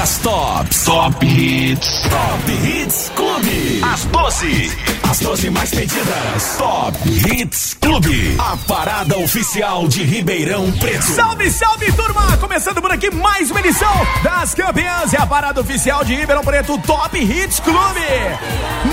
das 0.00 0.18
tops. 0.22 0.84
Top 0.84 1.22
Hits. 1.22 2.02
Top 2.08 2.48
Hits 2.48 3.10
Clube. 3.14 3.84
As 3.84 4.06
12. 4.06 4.99
As 5.10 5.18
12 5.18 5.50
mais 5.50 5.70
pedidas. 5.70 6.56
Top 6.56 6.96
Hits 7.04 7.76
Clube. 7.80 8.36
A 8.38 8.56
parada 8.58 9.18
oficial 9.18 9.88
de 9.88 10.04
Ribeirão 10.04 10.70
Preto. 10.70 11.02
Salve, 11.02 11.50
salve, 11.50 11.90
turma! 11.90 12.36
Começando 12.36 12.80
por 12.80 12.92
aqui 12.92 13.10
mais 13.10 13.50
uma 13.50 13.58
edição 13.58 13.92
das 14.22 14.54
campeãs. 14.54 15.12
É 15.12 15.20
a 15.20 15.26
parada 15.26 15.60
oficial 15.60 16.04
de 16.04 16.14
Ribeirão 16.14 16.44
Preto 16.44 16.78
Top 16.78 17.18
Hits 17.18 17.58
Clube. 17.58 18.06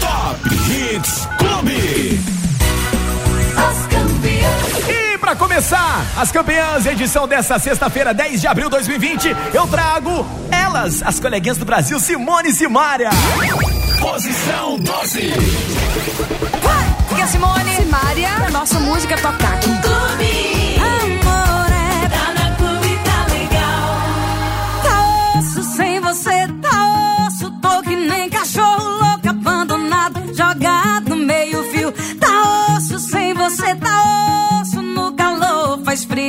Top 0.00 0.48
Hits 0.48 1.28
Clube. 1.38 2.20
As 3.56 3.86
campeãs. 3.86 4.88
E 4.88 5.18
para 5.18 5.36
começar, 5.36 6.04
as 6.16 6.30
campeãs, 6.32 6.86
edição 6.86 7.26
dessa 7.26 7.58
sexta-feira, 7.58 8.12
10 8.12 8.40
de 8.40 8.46
abril 8.46 8.66
de 8.66 8.72
2020, 8.72 9.34
eu 9.52 9.66
trago 9.66 10.26
elas, 10.50 11.02
as 11.02 11.18
coleguinhas 11.20 11.56
do 11.56 11.64
Brasil, 11.64 11.98
Simone 11.98 12.50
e 12.50 12.52
Simária. 12.52 13.08
Posição 14.00 14.78
12. 14.78 15.32
Aqui 17.10 17.22
é 17.22 17.26
Simone. 17.26 17.74
Simária. 17.76 18.28
A 18.46 18.50
nossa 18.50 18.78
música 18.80 19.16
tocar 19.16 19.54
aqui. 19.54 19.70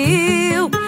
Faz 0.06 0.85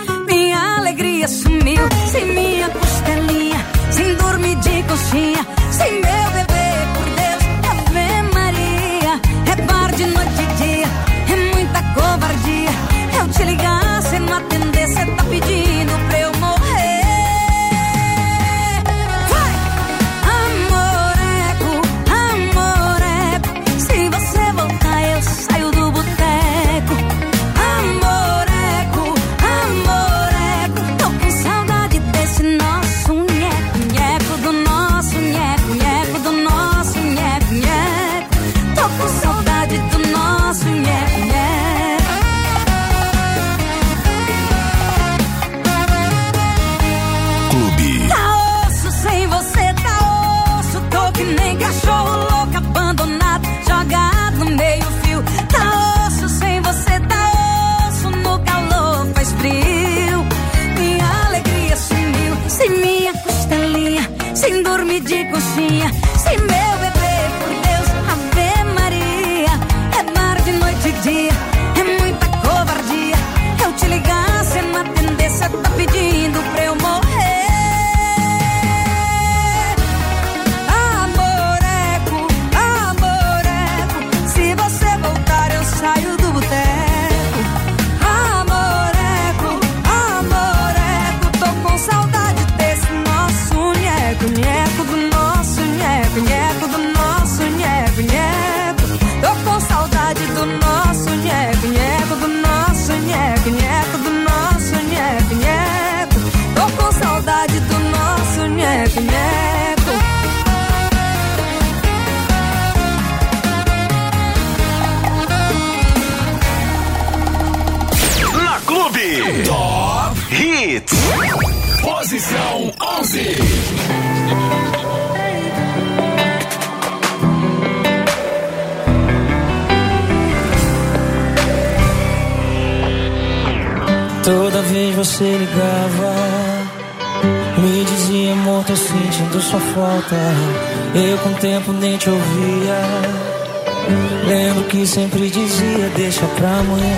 pra 146.38 146.60
amanhã, 146.60 146.98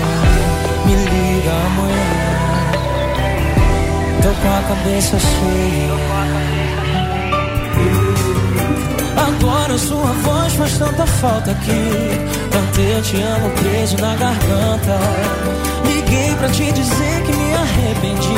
me 0.84 0.94
liga 0.94 1.50
amanhã. 1.66 2.10
Tô 4.22 4.28
com 4.28 4.48
a 4.48 4.62
cabeça 4.68 5.18
cheia. 5.18 5.90
Agora 9.16 9.78
sua 9.78 10.12
voz 10.12 10.52
faz 10.54 10.78
tanta 10.78 11.06
falta 11.06 11.50
aqui. 11.52 11.90
Tanto 12.50 12.80
eu 12.80 13.02
te 13.02 13.16
amo 13.22 13.50
preso 13.50 13.96
na 13.98 14.14
garganta. 14.16 14.98
Liguei 15.86 16.34
pra 16.36 16.48
te 16.48 16.70
dizer 16.72 17.22
que 17.22 17.32
me 17.32 17.54
arrependi. 17.54 18.34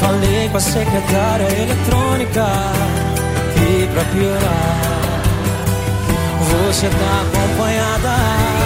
Falei 0.00 0.48
com 0.48 0.56
a 0.56 0.60
secretária 0.60 1.48
eletrônica. 1.62 2.46
E 3.56 3.86
pra 3.92 4.04
piorar, 4.04 5.22
você 6.50 6.88
tá 6.88 7.22
acompanhada. 7.22 8.63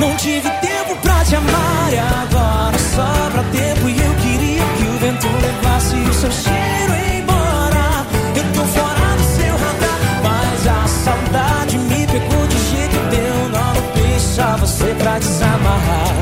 Não 0.00 0.16
tive 0.16 0.50
tempo 0.50 0.96
pra 1.02 1.24
te 1.24 1.36
amar 1.36 1.92
e 1.92 1.98
agora 1.98 2.78
sobra 2.78 3.42
tempo. 3.52 3.88
E 3.88 3.98
eu 3.98 4.14
queria 4.14 4.62
que 4.76 4.84
o 4.84 4.98
vento 4.98 5.26
levasse 5.42 5.94
o 5.96 6.14
seu 6.14 6.30
cheiro 6.30 6.92
embora. 7.18 8.06
Eu 8.36 8.44
tô 8.52 8.64
fora 8.64 9.16
do 9.16 9.24
seu 9.36 9.52
radar, 9.52 10.00
mas 10.22 10.66
a 10.66 10.86
saudade 10.88 11.78
me 11.78 12.06
pegou 12.06 12.46
de 12.46 12.58
jeito 12.70 12.96
deu 13.10 13.48
nó 13.50 13.74
no 13.74 14.58
você 14.58 14.94
pra 14.98 15.18
desamarrar. 15.18 16.14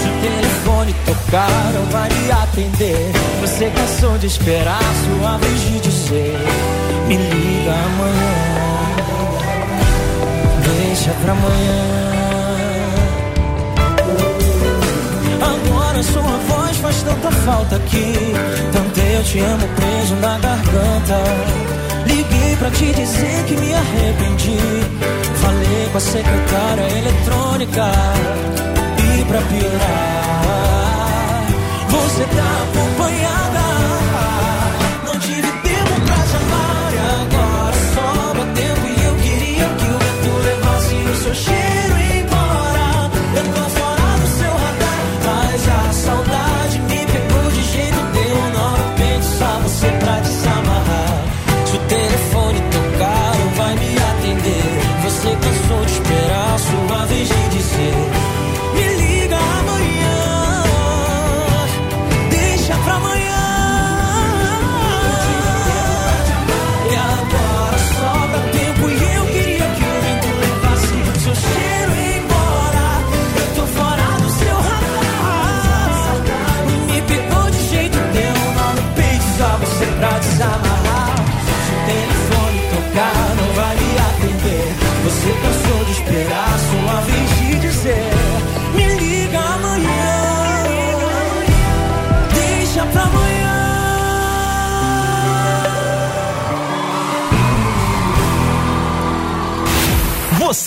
Se 0.00 0.08
o 0.08 0.20
telefone 0.20 0.94
tocar, 1.04 1.72
não 1.74 1.84
vai 1.86 2.08
me 2.10 2.30
atender. 2.30 3.12
Você 3.40 3.70
cansou 3.70 4.18
de 4.18 4.26
esperar 4.26 4.80
sua 5.04 5.38
vez 5.38 5.60
de 5.60 5.80
dizer: 5.80 6.36
Me 7.06 7.16
liga 7.16 7.72
amanhã. 7.72 8.58
Deixa 10.64 11.10
pra 11.22 11.32
amanhã. 11.32 12.27
Sua 16.02 16.22
voz 16.22 16.76
faz 16.78 17.02
tanta 17.02 17.30
falta 17.30 17.76
aqui. 17.76 18.14
Tanto 18.72 18.98
eu 19.00 19.22
te 19.24 19.38
amo 19.40 19.68
preso 19.68 20.14
na 20.16 20.38
garganta. 20.38 21.22
Liguei 22.06 22.56
pra 22.56 22.70
te 22.70 22.92
dizer 22.92 23.44
que 23.46 23.56
me 23.56 23.74
arrependi. 23.74 24.58
Falei 25.42 25.88
com 25.90 25.98
a 25.98 26.00
secretária 26.00 26.88
eletrônica. 26.98 27.92
E 28.96 29.24
pra 29.24 29.40
piorar, 29.42 31.46
você 31.88 32.24
tá 32.24 32.62
acompanhada. 32.62 33.60
Não 35.04 35.18
tive 35.18 35.50
tempo 35.62 36.00
pra 36.06 36.16
chamar 36.16 36.92
e 36.94 36.98
agora 37.22 37.76
sobra 37.94 38.44
tempo. 38.54 38.86
E 38.86 39.04
eu 39.04 39.14
queria 39.16 39.68
que 39.68 39.84
o 39.84 39.98
vento 39.98 40.30
levasse 40.44 40.94
o 40.94 41.16
seu 41.22 41.34
cheiro 41.34 41.98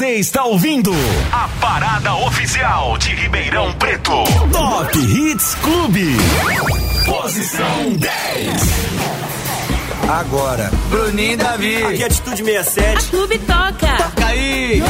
Você 0.01 0.15
está 0.15 0.43
ouvindo 0.45 0.91
a 1.31 1.47
parada 1.61 2.15
oficial 2.15 2.97
de 2.97 3.13
Ribeirão 3.13 3.71
Preto. 3.73 4.23
Top 4.51 4.97
Hits 4.97 5.53
Clube. 5.61 6.17
Posição 7.05 7.93
10. 7.97 8.09
Agora, 10.09 10.71
Bruninho 10.89 11.33
e 11.33 11.37
Davi. 11.37 11.83
Aqui 11.83 12.01
é 12.01 12.05
Atitude 12.07 12.43
67. 12.43 13.09
Clube 13.11 13.37
toca. 13.37 13.97
Toca 13.97 14.25
aí. 14.25 14.81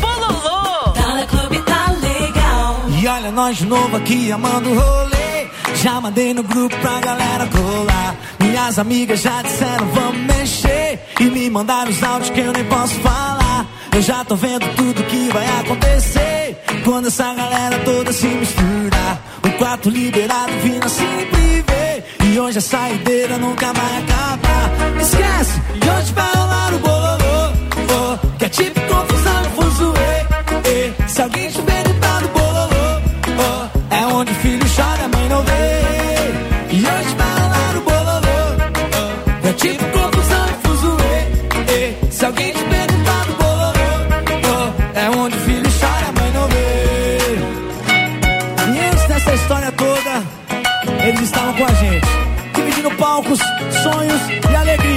Bololô. 0.00 0.92
Tá 0.94 1.14
na 1.14 1.24
clube, 1.24 1.62
tá 1.62 1.92
legal. 1.92 2.86
E 2.88 3.06
olha 3.06 3.30
nós 3.30 3.56
de 3.56 3.66
novo 3.66 3.98
aqui 3.98 4.32
amando 4.32 4.68
o 4.68 4.74
rolê. 4.74 5.46
Já 5.76 6.00
mandei 6.00 6.34
no 6.34 6.42
grupo 6.42 6.76
pra 6.78 6.98
galera 6.98 7.46
colar. 7.46 8.16
Minhas 8.58 8.76
amigas 8.76 9.20
já 9.20 9.40
disseram 9.40 9.86
vamos 9.86 10.20
mexer. 10.26 10.98
E 11.20 11.24
me 11.30 11.48
mandaram 11.48 11.92
os 11.92 12.02
áudios 12.02 12.30
que 12.30 12.40
eu 12.40 12.52
nem 12.52 12.64
posso 12.64 12.94
falar. 12.96 13.64
Eu 13.94 14.02
já 14.02 14.24
tô 14.24 14.34
vendo 14.34 14.66
tudo 14.74 15.00
que 15.04 15.28
vai 15.32 15.46
acontecer. 15.60 16.60
Quando 16.84 17.06
essa 17.06 17.32
galera 17.34 17.78
toda 17.84 18.12
se 18.12 18.26
misturar. 18.26 19.22
O 19.44 19.50
quarto 19.58 19.88
liberado 19.88 20.52
vindo 20.60 20.84
assim 20.84 21.06
ver. 21.68 22.04
E 22.26 22.40
hoje 22.40 22.58
a 22.58 22.60
saideira 22.60 23.38
nunca 23.38 23.72
vai 23.72 23.98
acabar. 24.02 25.00
Esquece, 25.00 25.62
e 25.74 25.90
hoje 25.90 26.12
vai 26.12 26.34
rolar 26.34 26.74
o 26.74 26.78
bololô. 26.80 27.52
Oh, 27.94 28.38
que 28.38 28.44
é 28.44 28.48
tipo 28.48 28.80
confusão 28.80 29.44
fuzuê. 29.54 31.06
Se 31.06 31.22
alguém 31.22 31.48
te 31.48 31.62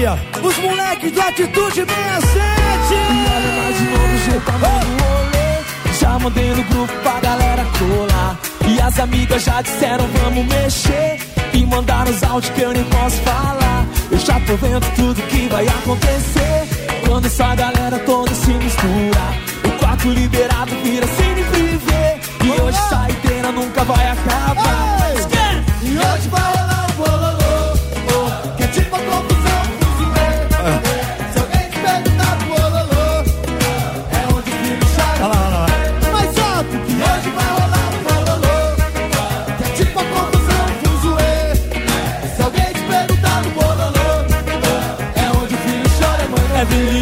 alegria. 0.02 0.20
Os 0.42 0.58
moleques 0.58 1.12
do 1.12 1.22
Atitude 1.22 1.86
67. 1.86 2.94
E 2.94 3.26
olha 3.36 3.52
nós 3.58 3.78
de 3.78 3.84
novo, 3.84 4.42
do 4.60 5.04
rolê. 5.04 6.00
Já 6.00 6.20
mandei 6.20 6.50
no 6.50 6.64
grupo 6.64 6.94
pra 7.04 7.20
galera 7.20 7.66
colar. 7.78 8.40
E 8.68 8.82
as 8.82 9.00
amigas 9.00 9.44
já 9.44 9.62
disseram 9.62 10.08
vamos 10.08 10.46
mexer. 10.46 11.18
E 11.54 11.66
mandaram 11.66 12.12
os 12.12 12.24
áudios 12.24 12.54
que 12.54 12.62
eu 12.62 12.74
nem 12.74 12.84
posso 12.86 13.18
falar. 13.18 13.86
Eu 14.12 14.18
já 14.18 14.40
tô 14.42 14.56
vendo 14.56 14.96
tudo 14.96 15.22
que 15.24 15.48
vai 15.48 15.68
acontecer. 15.68 16.68
Quando 17.06 17.26
essa 17.26 17.56
galera 17.56 18.00
toda 18.00 18.34
se 18.34 18.52
misturar. 18.52 19.34
O 19.66 19.80
quarto 19.80 20.10
liberado 20.10 20.72
vira 20.84 21.08
cine 21.08 21.44
privê. 21.44 22.20
E 22.44 22.62
hoje 22.62 22.78
saideira 22.90 23.52
nunca 23.52 23.84
vai 23.84 24.10
acabar. 24.10 25.01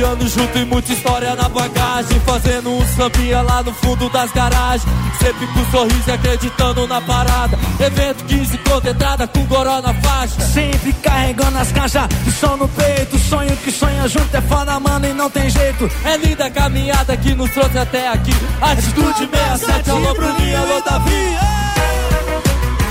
anos 0.01 0.31
junto 0.31 0.57
e 0.57 0.65
muita 0.65 0.93
história 0.93 1.35
na 1.35 1.49
bagagem. 1.49 2.19
Fazendo 2.21 2.71
um 2.71 2.85
sambinha 2.95 3.41
lá 3.41 3.63
no 3.63 3.73
fundo 3.73 4.09
das 4.09 4.31
garagens. 4.31 4.83
Sempre 5.19 5.47
com 5.47 5.65
sorriso 5.71 6.09
e 6.09 6.11
acreditando 6.11 6.87
na 6.87 7.01
parada. 7.01 7.57
Evento 7.79 8.23
15 8.25 8.57
conta 8.59 8.89
entrada 8.89 9.27
com 9.27 9.43
goró 9.45 9.81
na 9.81 9.93
faixa. 9.93 10.41
Sempre 10.41 10.93
carregando 10.93 11.57
as 11.57 11.71
caixas 11.71 12.07
de 12.23 12.31
som 12.31 12.55
no 12.57 12.67
peito. 12.67 13.17
Sonho 13.19 13.55
que 13.57 13.71
sonha 13.71 14.07
junto 14.07 14.35
é 14.35 14.41
foda, 14.41 14.79
mano, 14.79 15.07
e 15.07 15.13
não 15.13 15.29
tem 15.29 15.49
jeito. 15.49 15.89
É 16.05 16.17
linda 16.17 16.45
a 16.45 16.49
caminhada 16.49 17.15
que 17.17 17.33
nos 17.35 17.51
trouxe 17.51 17.77
até 17.77 18.07
aqui. 18.07 18.33
Atitude 18.61 19.29
67, 19.31 19.89
alô 19.89 20.13
Bruninho, 20.13 20.57
alô 20.57 20.81
Davi. 20.81 21.37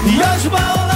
E 0.06 0.22
hoje 0.22 0.46
o 0.46 0.50
baú 0.50 0.87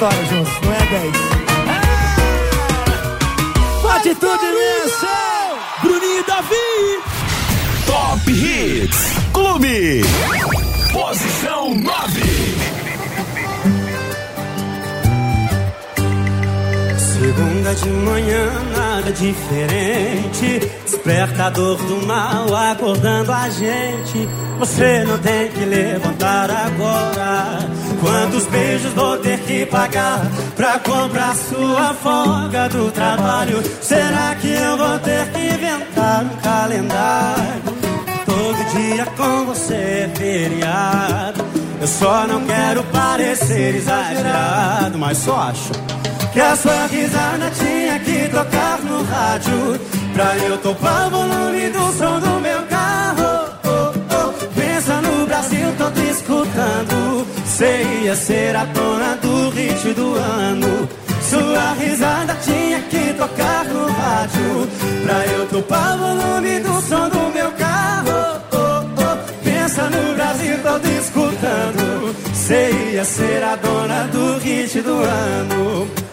história 0.00 0.24
juntos, 0.24 0.54
não 0.62 0.72
é 0.72 0.78
10. 0.78 1.12
Ah! 3.84 3.96
Atitude 3.96 4.44
imensa! 4.46 5.14
Bruninho 5.82 6.20
e 6.20 6.22
Davi! 6.26 7.02
Top 7.86 8.30
Hits 8.30 8.98
Clube. 9.34 10.00
Posição 10.90 11.74
9. 11.74 12.22
Segunda 16.96 17.74
de 17.74 17.90
manhã, 17.90 18.46
nada 18.74 19.12
diferente. 19.12 20.60
Despertador 20.84 21.76
do 21.76 22.06
mal 22.06 22.56
acordando 22.56 23.30
a 23.30 23.50
gente. 23.50 24.26
Você 24.58 25.04
não 25.04 25.18
tem 25.18 25.50
que 25.50 25.66
levantar 25.66 26.50
agora. 26.50 27.79
Quantos 28.00 28.46
beijos 28.46 28.92
vou 28.94 29.18
ter 29.18 29.38
que 29.40 29.66
pagar 29.66 30.22
pra 30.56 30.78
comprar 30.78 31.34
sua 31.36 31.94
folga 31.94 32.68
do 32.70 32.90
trabalho? 32.90 33.62
Será 33.82 34.34
que 34.40 34.48
eu 34.48 34.76
vou 34.78 34.98
ter 35.00 35.30
que 35.30 35.38
inventar 35.38 36.24
um 36.24 36.36
calendário? 36.40 37.62
Todo 38.24 38.70
dia 38.74 39.04
com 39.04 39.44
você 39.44 39.74
é 39.74 40.12
feriado. 40.16 41.44
Eu 41.78 41.86
só 41.86 42.26
não 42.26 42.40
quero 42.46 42.82
parecer 42.84 43.74
exagerado, 43.74 44.98
mas 44.98 45.18
só 45.18 45.36
acho 45.50 45.70
que 46.32 46.40
a 46.40 46.56
sua 46.56 46.86
risada 46.86 47.50
tinha 47.50 47.98
que 47.98 48.28
tocar 48.28 48.78
no 48.80 49.02
rádio 49.02 49.80
pra 50.14 50.36
eu 50.38 50.56
topar 50.58 51.08
o 51.08 51.10
volume 51.10 51.68
do 51.68 51.92
som 51.98 52.18
do 52.18 52.40
meu 52.40 52.62
carro. 52.62 53.50
Oh, 53.64 53.68
oh. 53.68 54.28
oh. 54.28 54.60
Pensa 54.60 55.00
no 55.02 55.26
Brasil 55.26 55.74
todo 55.76 55.98
escutando 55.98 57.19
ia 57.64 58.16
ser 58.16 58.56
a 58.56 58.64
dona 58.64 59.16
do 59.16 59.50
hit 59.50 59.92
do 59.92 60.14
ano. 60.14 60.88
Sua 61.20 61.72
risada 61.74 62.34
tinha 62.42 62.80
que 62.82 63.12
tocar 63.14 63.64
no 63.66 63.86
rádio. 63.86 64.68
Pra 65.04 65.26
eu 65.26 65.46
topar 65.46 65.94
o 65.94 65.98
volume 65.98 66.60
do 66.60 66.80
som 66.80 67.08
do 67.08 67.32
meu 67.32 67.50
carro. 67.52 68.40
Oh, 68.52 69.02
oh, 69.02 69.44
pensa 69.44 69.82
no 69.90 70.14
Brasil 70.14 70.58
todo 70.62 70.86
escutando. 70.86 72.14
Você 72.32 72.70
ia 72.92 73.04
ser 73.04 73.44
a 73.44 73.56
dona 73.56 74.04
do 74.04 74.38
hit 74.38 74.80
do 74.80 74.94
ano. 74.94 76.09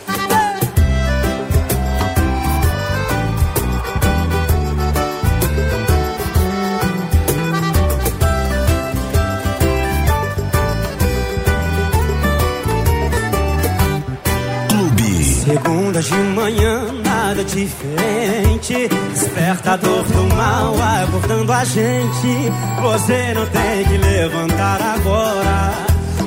Segunda 15.98 16.01
de 16.01 16.16
manhã, 16.36 16.92
nada 17.04 17.44
diferente. 17.44 18.89
Despertador 19.13 20.04
do 20.04 20.36
mal 20.36 20.75
acordando 21.04 21.51
a 21.51 21.63
gente. 21.63 22.51
Você 22.82 23.34
não 23.34 23.46
tem 23.48 23.86
que 23.86 23.98
levantar 23.98 24.80
agora. 24.82 25.74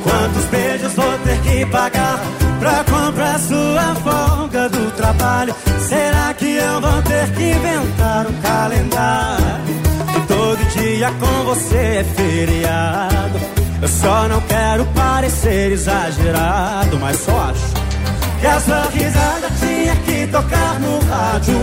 Quantos 0.03 0.45
beijos 0.47 0.93
vou 0.95 1.19
ter 1.19 1.41
que 1.43 1.67
pagar 1.67 2.19
pra 2.59 2.85
comprar 2.85 3.39
sua 3.39 3.95
folga 3.97 4.69
do 4.69 4.91
trabalho? 4.97 5.55
Será 5.89 6.35
que 6.35 6.57
eu 6.57 6.81
vou 6.81 7.03
ter 7.03 7.31
que 7.33 7.51
inventar 7.51 8.27
um 8.27 8.41
calendário? 8.41 9.61
Todo 10.27 10.69
dia 10.73 11.11
com 11.21 11.45
você 11.45 11.77
é 11.77 12.05
feriado. 12.17 13.41
Eu 13.83 13.89
só 13.89 14.29
não 14.29 14.41
quero 14.43 14.85
parecer 14.87 15.73
exagerado, 15.73 16.99
mas 16.99 17.17
só 17.19 17.51
acho 17.51 17.80
que 18.41 18.47
a 18.47 18.61
sua 18.61 18.83
risada 18.91 19.49
tinha 19.61 19.97
que 19.97 20.27
tocar 20.29 20.81
no 20.81 20.99
rádio. 21.01 21.59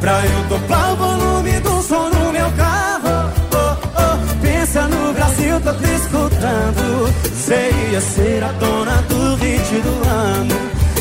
Pra 0.00 0.24
eu 0.24 0.48
topar 0.48 0.92
o 0.92 0.96
volume 0.96 1.60
do 1.60 1.82
som 1.82 2.10
do 2.10 2.32
meu 2.32 2.50
carro. 2.52 3.32
Oh, 3.52 3.86
oh, 3.96 4.42
Pensa 4.42 4.82
no 4.82 5.12
Brasil, 5.12 5.60
tô 5.60 5.72
te 5.74 5.94
escutando. 5.94 7.12
Você 7.22 7.70
ia 7.90 8.00
ser 8.00 8.44
a 8.44 8.52
dona 8.52 8.96
do 9.08 9.36
hit 9.36 9.80
do 9.80 10.08
ano. 10.08 10.56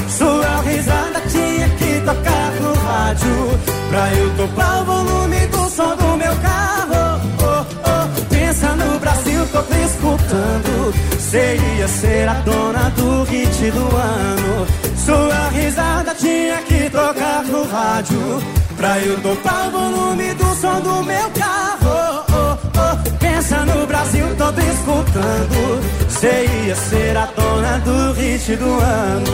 Sua 0.08 0.62
risada 0.62 1.22
tinha 1.28 1.70
que 1.70 2.00
tocar 2.02 2.52
no 2.62 2.74
rádio. 2.74 3.60
Pra 3.90 4.14
eu 4.14 4.30
topar 4.38 4.82
o 4.82 4.86
volume 4.86 5.48
do 5.48 5.70
som 5.70 5.96
do 5.96 6.18
meu 6.18 6.36
carro. 6.38 7.22
Oh, 7.42 7.66
oh, 7.90 8.26
Pensa 8.30 8.68
no 8.76 9.00
Brasil, 9.00 9.46
tô 9.52 9.62
te 9.64 9.82
escutando. 9.84 10.94
Você 11.20 11.58
ia 11.78 11.88
ser 11.88 12.30
a 12.30 12.36
dona 12.36 12.90
do 12.92 13.24
hit 13.24 13.72
do 13.72 13.96
ano 13.96 14.85
Sua 15.06 15.50
risada 15.50 16.16
tinha 16.16 16.58
que 16.64 16.90
tocar 16.90 17.44
no 17.44 17.64
rádio. 17.68 18.42
Pra 18.76 19.00
eu 19.00 19.22
topar 19.22 19.68
o 19.68 19.72
volume 19.72 20.34
do 20.34 20.56
som 20.56 20.82
do 20.82 21.04
meu 21.04 21.30
carro. 21.30 22.26
Oh, 22.30 22.58
oh. 22.80 23.18
Pensa 23.20 23.58
no 23.66 23.86
Brasil 23.86 24.26
todo 24.36 24.60
escutando. 24.60 26.10
Você 26.10 26.46
ia 26.66 26.76
ser 26.76 27.16
a 27.16 27.28
dona 27.28 27.78
do 27.80 28.14
hit 28.14 28.56
do 28.56 28.80
ano. 28.80 29.32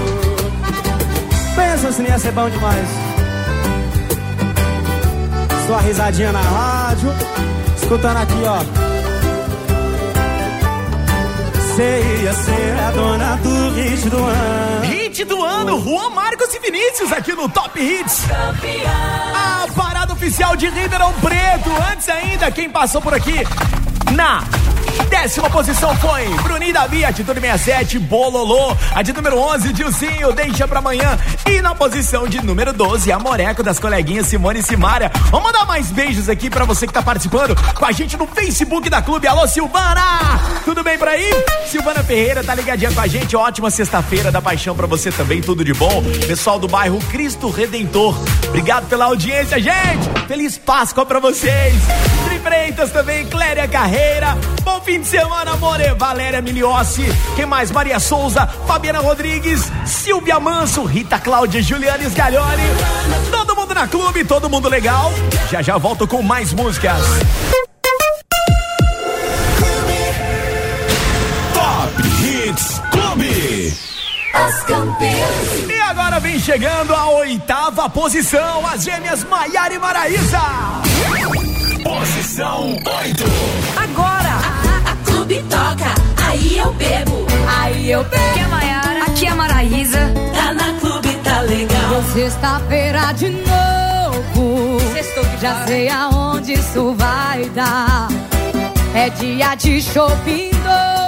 Pensa 1.55 1.91
se 1.93 2.01
não 2.01 2.09
ia 2.09 2.19
ser 2.19 2.31
bom 2.33 2.49
demais. 2.49 2.87
Sua 5.67 5.79
risadinha 5.79 6.33
na 6.33 6.41
rádio. 6.41 7.09
Escutando 7.77 8.17
aqui 8.17 8.43
ó 8.45 8.90
Você 11.81 12.21
ia 12.21 12.33
ser 12.33 12.79
a 12.79 12.91
dona 12.91 13.35
do 13.37 13.71
hit 13.71 14.07
do 14.07 14.23
ano 14.23 14.85
Hit 14.85 15.25
do 15.25 15.43
ano, 15.43 15.83
Juan 15.83 16.11
Marcos 16.11 16.53
e 16.53 16.59
Vinícius 16.59 17.11
aqui 17.11 17.33
no 17.33 17.49
Top 17.49 17.71
Hits. 17.81 18.25
A 19.33 19.65
parada 19.75 20.13
oficial 20.13 20.55
de 20.55 20.69
Ribeirão 20.69 21.11
Preto. 21.13 21.71
Antes 21.91 22.07
ainda, 22.07 22.51
quem 22.51 22.69
passou 22.69 23.01
por 23.01 23.15
aqui 23.15 23.33
na 24.13 24.43
décima 25.09 25.49
posição 25.49 25.95
foi 25.97 26.25
Bruninho 26.43 26.73
Davi, 26.73 27.05
atitude 27.05 27.39
67, 27.39 27.99
Bololô. 27.99 28.75
A 28.93 29.01
de 29.01 29.13
número 29.13 29.37
11, 29.37 29.73
Dilcinho, 29.73 30.33
deixa 30.33 30.67
pra 30.67 30.79
amanhã. 30.79 31.17
E 31.47 31.61
na 31.61 31.75
posição 31.75 32.27
de 32.27 32.43
número 32.43 32.73
12, 32.73 33.11
a 33.11 33.19
Moreco 33.19 33.63
das 33.63 33.79
coleguinhas 33.79 34.27
Simone 34.27 34.59
e 34.59 34.63
Simária. 34.63 35.11
Vamos 35.29 35.51
mandar 35.51 35.65
mais 35.65 35.91
beijos 35.91 36.29
aqui 36.29 36.49
pra 36.49 36.65
você 36.65 36.87
que 36.87 36.93
tá 36.93 37.01
participando 37.01 37.55
com 37.73 37.85
a 37.85 37.91
gente 37.91 38.17
no 38.17 38.27
Facebook 38.27 38.89
da 38.89 39.01
Clube. 39.01 39.27
Alô, 39.27 39.47
Silvana! 39.47 40.39
Tudo 40.65 40.83
bem 40.83 40.97
por 40.97 41.07
aí? 41.07 41.31
Silvana 41.67 42.03
Ferreira 42.03 42.43
tá 42.43 42.55
ligadinha 42.55 42.91
com 42.91 43.01
a 43.01 43.07
gente. 43.07 43.35
Ótima 43.35 43.69
sexta-feira 43.69 44.31
da 44.31 44.41
paixão 44.41 44.75
pra 44.75 44.87
você 44.87 45.11
também, 45.11 45.41
tudo 45.41 45.63
de 45.63 45.73
bom. 45.73 46.03
Pessoal 46.27 46.59
do 46.59 46.67
bairro 46.67 46.99
Cristo 47.11 47.49
Redentor, 47.49 48.15
obrigado 48.47 48.87
pela 48.87 49.05
audiência, 49.05 49.59
gente. 49.59 50.27
Feliz 50.27 50.57
Páscoa 50.57 51.05
pra 51.05 51.19
vocês. 51.19 51.75
Freitas 52.41 52.91
também, 52.91 53.25
Cléria 53.27 53.67
Carreira. 53.67 54.37
Bom 54.63 54.81
fim 54.81 54.99
de 54.99 55.07
semana, 55.07 55.51
amore. 55.51 55.93
Valéria 55.95 56.41
Miliossi. 56.41 57.05
Quem 57.35 57.45
mais? 57.45 57.71
Maria 57.71 57.99
Souza, 57.99 58.47
Fabiana 58.67 58.99
Rodrigues, 58.99 59.71
Silvia 59.85 60.39
Manso, 60.39 60.83
Rita 60.83 61.19
Cláudia, 61.19 61.61
Juliane 61.61 62.05
Sgalhoni. 62.05 62.63
Todo 63.29 63.55
mundo 63.55 63.73
na 63.73 63.87
clube, 63.87 64.23
todo 64.23 64.49
mundo 64.49 64.67
legal. 64.69 65.11
Já 65.51 65.61
já 65.61 65.77
volto 65.77 66.07
com 66.07 66.21
mais 66.21 66.53
músicas. 66.53 67.01
Top 71.53 72.01
Hits 72.23 72.81
Clube. 72.91 73.91
E 75.69 75.81
agora 75.81 76.19
vem 76.19 76.39
chegando 76.39 76.95
a 76.95 77.09
oitava 77.11 77.89
posição, 77.89 78.65
as 78.65 78.83
gêmeas 78.83 79.23
Maiara 79.25 79.73
e 79.73 79.79
Maraísa. 79.79 80.39
Posição 81.83 82.71
8. 82.71 83.23
Agora, 83.75 84.37
A 84.85 84.95
clube 85.05 85.43
toca, 85.49 85.93
aí 86.27 86.57
eu 86.57 86.73
bebo. 86.73 87.25
Aí 87.59 87.91
eu 87.91 88.01
aqui 88.01 88.39
é 88.39 88.43
a 88.43 88.47
Maiara, 88.47 89.03
aqui 89.03 89.25
é 89.25 89.29
a 89.29 89.35
Maraísa. 89.35 90.13
Tá 90.33 90.53
na 90.53 90.79
clube, 90.79 91.13
tá 91.23 91.41
legal. 91.41 92.03
Sexta-feira 92.13 93.11
de 93.13 93.29
novo. 93.29 94.79
Sextou 94.93 95.23
que 95.25 95.41
Já 95.41 95.65
sei 95.65 95.89
aonde 95.89 96.53
isso 96.53 96.93
vai 96.97 97.45
dar. 97.49 98.07
É 98.93 99.09
dia 99.09 99.55
de 99.55 99.81
shopping 99.81 100.51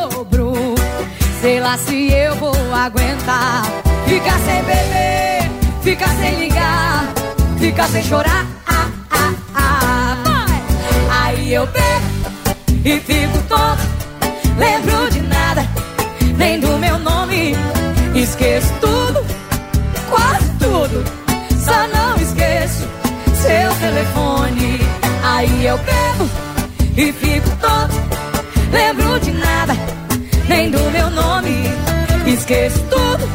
dobro. 0.09 0.53
Sei 1.41 1.59
lá 1.59 1.77
se 1.77 2.11
eu 2.11 2.35
vou 2.35 2.55
aguentar. 2.73 3.63
Ficar 4.07 4.39
sem 4.39 4.63
beber, 4.63 5.51
ficar 5.81 6.09
sem 6.15 6.39
ligar, 6.39 7.05
ficar 7.59 7.87
sem 7.87 8.03
chorar. 8.03 8.45
Eu 11.53 11.67
bebo 11.67 12.57
e 12.83 12.99
fico 12.99 13.37
tonto. 13.47 13.83
Lembro 14.57 15.09
de 15.11 15.21
nada, 15.21 15.67
nem 16.35 16.59
do 16.59 16.79
meu 16.79 16.97
nome. 16.97 17.55
Esqueço 18.15 18.73
tudo, 18.81 19.23
quase 20.09 20.49
tudo. 20.57 21.03
Só 21.63 21.87
não 21.87 22.15
esqueço 22.15 22.87
seu 23.35 23.73
telefone. 23.75 24.79
Aí 25.23 25.65
eu 25.65 25.77
bebo 25.77 26.29
e 26.97 27.11
fico 27.13 27.49
tonto. 27.57 28.01
Lembro 28.71 29.19
de 29.19 29.31
nada, 29.31 29.73
nem 30.49 30.71
do 30.71 30.79
meu 30.91 31.11
nome. 31.11 31.65
Esqueço 32.25 32.79
tudo, 32.89 33.29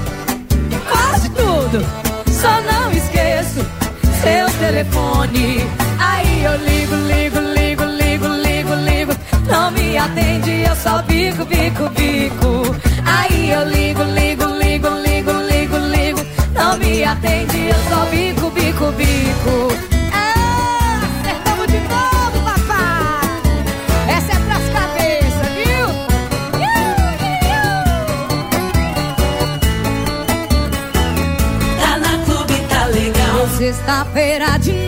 quase 0.89 1.29
tudo. 1.31 1.85
Só 2.33 2.61
não 2.63 2.91
esqueço 2.91 3.65
seu 4.23 4.51
telefone. 4.59 5.65
Aí 6.01 6.45
eu 6.45 6.57
ligo, 6.57 6.95
ligo, 6.97 7.39
ligo. 7.39 7.48
Não 9.49 9.71
me 9.71 9.97
atende, 9.97 10.63
eu 10.69 10.77
só 10.77 11.03
bico, 11.03 11.45
bico, 11.45 11.89
bico. 11.91 12.77
Aí 13.05 13.51
eu 13.51 13.65
ligo, 13.69 14.03
ligo, 14.03 14.45
ligo, 14.45 14.89
ligo, 14.89 15.33
ligo, 15.33 15.77
ligo. 15.79 16.21
Não 16.55 16.77
me 16.79 17.03
atende, 17.03 17.69
eu 17.69 17.75
só 17.89 18.05
bico, 18.07 18.51
bico, 18.51 18.93
bico. 18.93 19.69
Ah, 20.13 21.01
acertamos 21.21 21.67
de 21.67 21.81
novo, 21.81 22.41
papai. 22.45 23.41
Essa 24.17 24.33
é 24.33 24.41
pras 24.45 24.69
cabeças, 24.69 25.49
viu? 25.57 25.89
Tá 31.81 31.99
na 31.99 32.25
clube, 32.25 32.55
tá 32.69 32.85
legal. 32.87 33.49
Sexta-feira 33.57 34.59
de. 34.59 34.88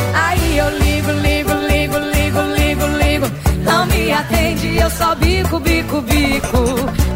Ligo, 0.79 1.11
ligo, 1.11 1.53
ligo, 1.53 1.97
ligo, 1.97 2.41
ligo, 2.55 2.85
ligo. 2.97 3.27
Não 3.63 3.85
me 3.85 4.11
atende, 4.11 4.77
eu 4.77 4.89
só 4.89 5.15
bico, 5.15 5.59
bico, 5.59 6.01
bico. 6.01 6.57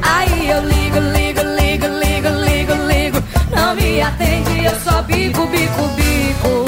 Aí 0.01 0.49
eu 0.49 0.61
ligo, 0.61 0.99
ligo, 0.99 1.41
ligo, 1.41 1.87
ligo, 1.87 2.29
ligo, 2.29 2.73
ligo. 2.87 3.23
Não 3.55 3.75
me 3.75 4.01
atende, 4.01 4.65
eu 4.65 4.79
só 4.81 5.01
bico, 5.03 5.45
bico, 5.47 5.87
bico. 5.95 6.65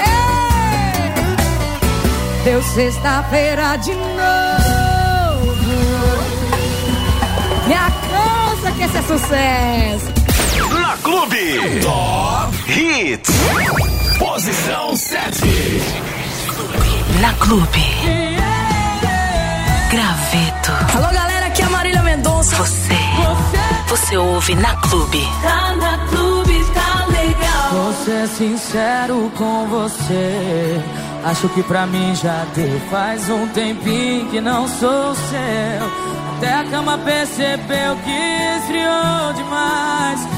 Ei! 0.00 1.34
Deu 2.44 2.62
sexta-feira 2.62 3.76
de 3.76 3.92
novo. 3.94 4.38
Me 7.66 7.74
alcança 7.74 8.72
que 8.76 8.82
esse 8.84 8.96
é 8.96 9.02
sucesso. 9.02 10.18
Na 10.80 10.96
Clube. 10.98 11.80
Top 11.82 12.56
Hits. 12.72 13.30
Posição 14.18 14.96
7. 14.96 16.17
Na 17.20 17.32
Clube. 17.34 17.84
Graveto. 19.90 20.96
Alô, 20.96 21.12
galera, 21.12 21.46
aqui 21.46 21.62
é 21.62 21.64
a 21.64 21.70
Marília 21.70 22.02
Mendonça. 22.02 22.54
Você. 22.56 22.94
Você 23.88 24.16
ouve 24.16 24.54
na 24.54 24.76
Clube. 24.76 25.26
Tá 25.42 25.74
na 25.74 25.98
clube, 26.06 26.64
tá 26.74 27.06
legal. 27.06 27.70
Vou 27.72 27.92
ser 28.04 28.28
sincero 28.28 29.32
com 29.36 29.66
você. 29.66 30.80
Acho 31.24 31.48
que 31.48 31.62
pra 31.62 31.86
mim 31.86 32.14
já 32.14 32.44
deu. 32.54 32.78
Faz 32.90 33.28
um 33.28 33.48
tempinho 33.48 34.28
que 34.30 34.40
não 34.40 34.68
sou 34.68 35.14
seu. 35.14 36.18
Até 36.36 36.54
a 36.54 36.64
cama 36.70 36.98
percebeu 36.98 37.96
que 38.04 38.58
esfriou 38.58 39.32
demais. 39.34 40.37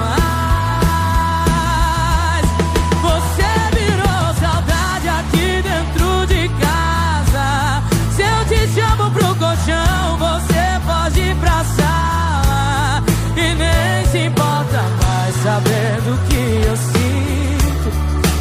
E 13.35 13.55
nem 13.55 14.05
se 14.11 14.19
importa 14.27 14.81
mais 15.03 15.35
saber 15.43 16.01
do 16.01 16.17
que 16.27 16.67
eu 16.67 16.77
sinto. 16.77 17.89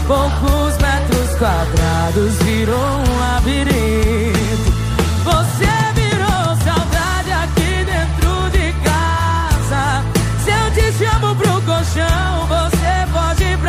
Poucos 0.07 0.77
metros 0.79 1.31
quadrados 1.39 2.35
virou 2.43 2.77
um 2.77 3.19
labirinto. 3.21 4.71
Você 5.25 5.73
virou 5.95 6.57
saudade 6.65 7.33
aqui 7.45 7.85
dentro 7.85 8.51
de 8.51 8.73
casa. 8.85 10.03
Se 10.45 10.51
eu 10.51 10.67
te 10.73 10.93
chamo 10.99 11.35
pro 11.37 11.63
colchão, 11.63 12.47
você 12.49 13.07
pode 13.13 13.45
ir. 13.45 13.61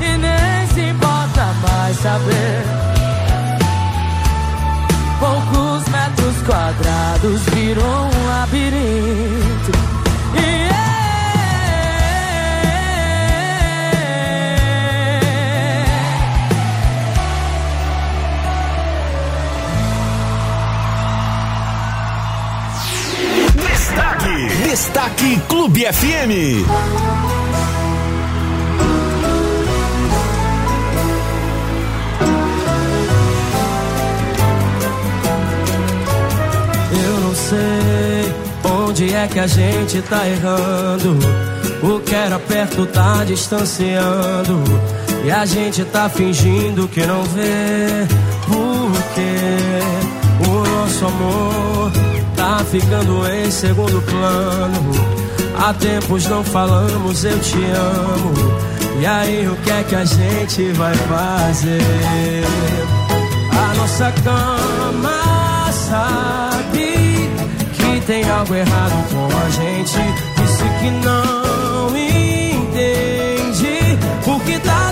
E 0.00 0.16
nem 0.18 0.66
se 0.74 0.90
importa 0.90 1.44
mais 1.62 1.96
saber. 1.98 2.41
Quadrados 6.44 7.42
virou 7.54 7.84
um 7.84 8.26
labirinto. 8.26 9.72
Yeah. 10.34 10.72
Destaque. 23.54 24.48
Destaque 24.68 25.40
Clube 25.48 25.84
FM. 25.92 27.21
Onde 38.92 39.14
é 39.14 39.26
que 39.26 39.38
a 39.38 39.46
gente 39.46 40.02
tá 40.02 40.28
errando. 40.28 41.18
O 41.82 41.98
que 42.00 42.14
era 42.14 42.38
perto 42.38 42.84
tá 42.84 43.24
distanciando. 43.24 44.62
E 45.24 45.30
a 45.30 45.46
gente 45.46 45.82
tá 45.86 46.10
fingindo 46.10 46.86
que 46.88 47.00
não 47.06 47.22
vê. 47.24 48.06
Porque 48.46 49.30
o 50.46 50.68
nosso 50.68 51.06
amor 51.06 51.90
tá 52.36 52.58
ficando 52.70 53.26
em 53.32 53.50
segundo 53.50 54.02
plano. 54.02 54.92
Há 55.58 55.72
tempos 55.72 56.26
não 56.26 56.44
falamos, 56.44 57.24
eu 57.24 57.38
te 57.40 57.56
amo. 57.56 58.34
E 59.00 59.06
aí, 59.06 59.48
o 59.48 59.56
que 59.56 59.70
é 59.70 59.82
que 59.84 59.94
a 59.94 60.04
gente 60.04 60.70
vai 60.72 60.94
fazer? 60.94 61.80
A 63.52 63.74
nossa 63.74 64.12
cama 64.22 65.22
que 65.72 66.41
tem 68.06 68.28
algo 68.28 68.54
errado 68.54 69.08
com 69.10 69.26
a 69.26 69.50
gente. 69.50 69.98
Disse 70.36 70.64
que 70.80 70.90
não 71.04 71.96
entende 71.96 73.18
porque 74.24 74.58
tá 74.60 74.91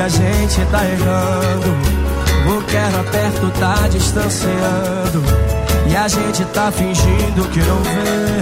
que 0.00 0.04
a 0.04 0.08
gente 0.08 0.64
tá 0.70 0.82
errando. 0.82 1.76
O 2.56 2.62
que 2.62 2.76
era 2.76 3.02
perto 3.04 3.50
tá 3.58 3.86
distanciando. 3.88 5.22
E 5.90 5.94
a 5.96 6.08
gente 6.08 6.42
tá 6.46 6.72
fingindo 6.72 7.44
que 7.50 7.58
não 7.60 7.82
vê. 7.82 8.40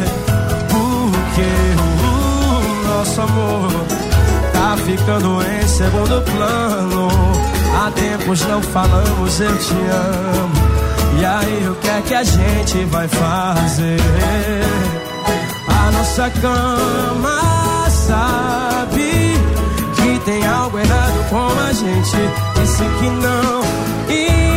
Porque 0.71 1.49
o 1.81 2.89
nosso 2.89 3.21
amor 3.23 3.73
tá 4.53 4.77
ficando 4.85 5.43
em 5.43 5.67
segundo 5.67 6.23
plano. 6.31 7.09
Há 7.77 7.91
tempos 7.91 8.41
não 8.47 8.63
falamos, 8.63 9.41
eu 9.41 9.59
te 9.59 9.73
amo. 9.73 11.21
E 11.21 11.25
aí, 11.25 11.69
o 11.69 11.75
que 11.75 11.89
é 11.89 12.03
que 12.03 12.15
a 12.15 12.23
gente 12.23 12.85
vai 12.85 13.09
fazer? 13.09 13.99
A 15.67 15.91
nossa 15.91 16.31
cama 16.31 17.91
sabe 17.91 18.98
algo 20.69 20.79
errado 20.79 21.31
com 21.31 21.61
a 21.61 21.73
gente. 21.73 22.17
Disse 22.61 22.85
que 22.99 23.09
não 23.09 23.61
entende 24.09 24.48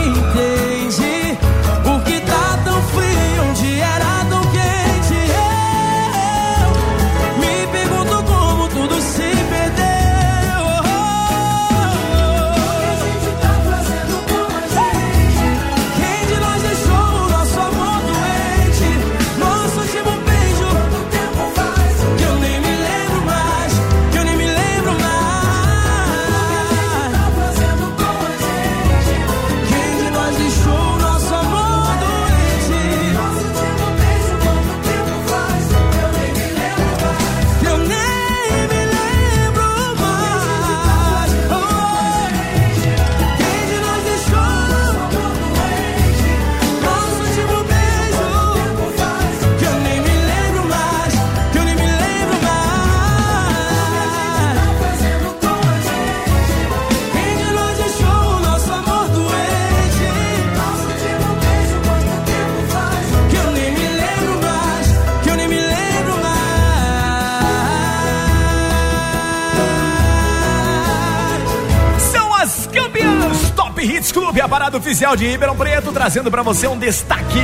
Clube, 74.31 74.41
a 74.41 74.47
parada 74.47 74.77
oficial 74.77 75.13
de 75.13 75.27
Ribeirão 75.27 75.57
Preto, 75.57 75.91
trazendo 75.91 76.31
pra 76.31 76.41
você 76.41 76.65
um 76.65 76.77
destaque. 76.77 77.41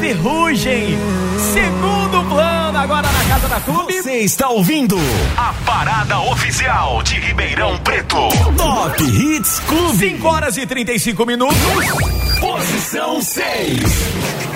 Ferrugem, 0.00 0.98
segundo 1.54 2.28
plano, 2.28 2.76
agora 2.76 3.06
na 3.06 3.24
casa 3.32 3.46
da 3.46 3.60
Clube. 3.60 3.92
Você 3.92 4.16
está 4.16 4.48
ouvindo 4.48 4.98
a 5.36 5.54
parada 5.64 6.18
oficial 6.18 7.00
de 7.04 7.20
Ribeirão 7.20 7.78
Preto. 7.78 8.16
Top 8.56 9.04
Hits 9.04 9.60
Clube. 9.60 9.98
5 9.98 10.26
horas 10.26 10.56
e 10.56 10.66
35 10.66 11.24
minutos. 11.24 11.56
Posição 12.40 13.22
6. 13.22 14.47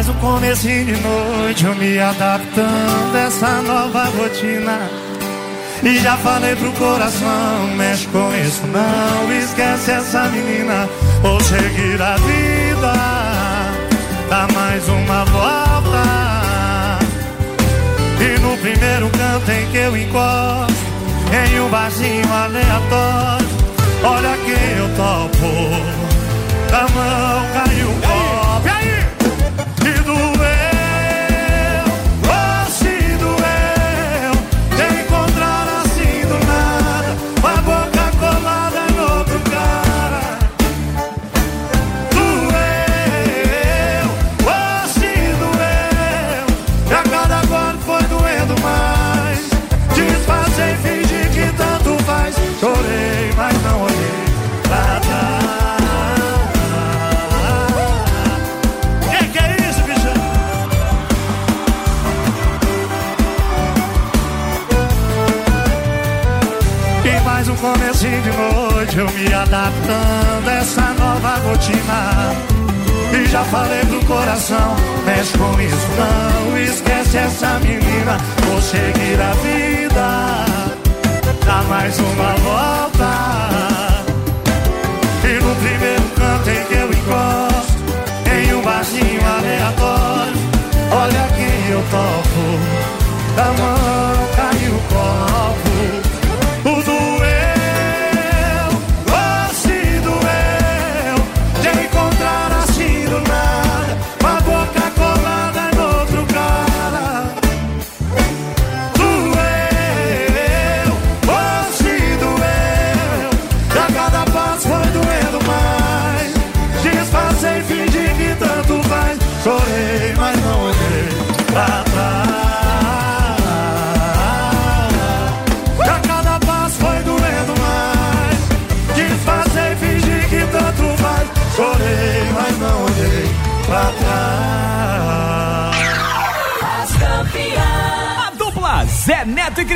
Mais 0.00 0.08
um 0.08 0.14
comecinho 0.14 0.86
de 0.86 0.96
noite, 1.02 1.66
eu 1.66 1.74
me 1.74 1.98
adaptando 1.98 3.14
a 3.14 3.18
essa 3.18 3.60
nova 3.60 4.04
rotina. 4.04 4.88
E 5.82 5.98
já 5.98 6.16
falei 6.16 6.56
pro 6.56 6.72
coração, 6.72 7.66
mexe 7.76 8.06
com 8.06 8.34
isso 8.34 8.66
não, 8.68 9.30
esquece 9.30 9.90
essa 9.90 10.22
menina, 10.30 10.88
vou 11.20 11.38
seguir 11.42 12.00
a 12.00 12.16
vida, 12.16 12.94
dá 14.30 14.48
mais 14.54 14.88
uma 14.88 15.22
volta. 15.26 16.98
E 18.20 18.40
no 18.40 18.56
primeiro 18.56 19.10
canto 19.10 19.50
em 19.50 19.66
que 19.70 19.76
eu 19.76 19.94
encosto, 19.94 20.82
em 21.30 21.60
um 21.60 21.68
barzinho 21.68 22.32
aleatório, 22.32 23.48
olha 24.02 24.38
quem 24.46 24.78
eu 24.78 24.88
topo, 24.96 26.70
da 26.70 26.88
mão 26.88 27.46
caiu 27.52 28.19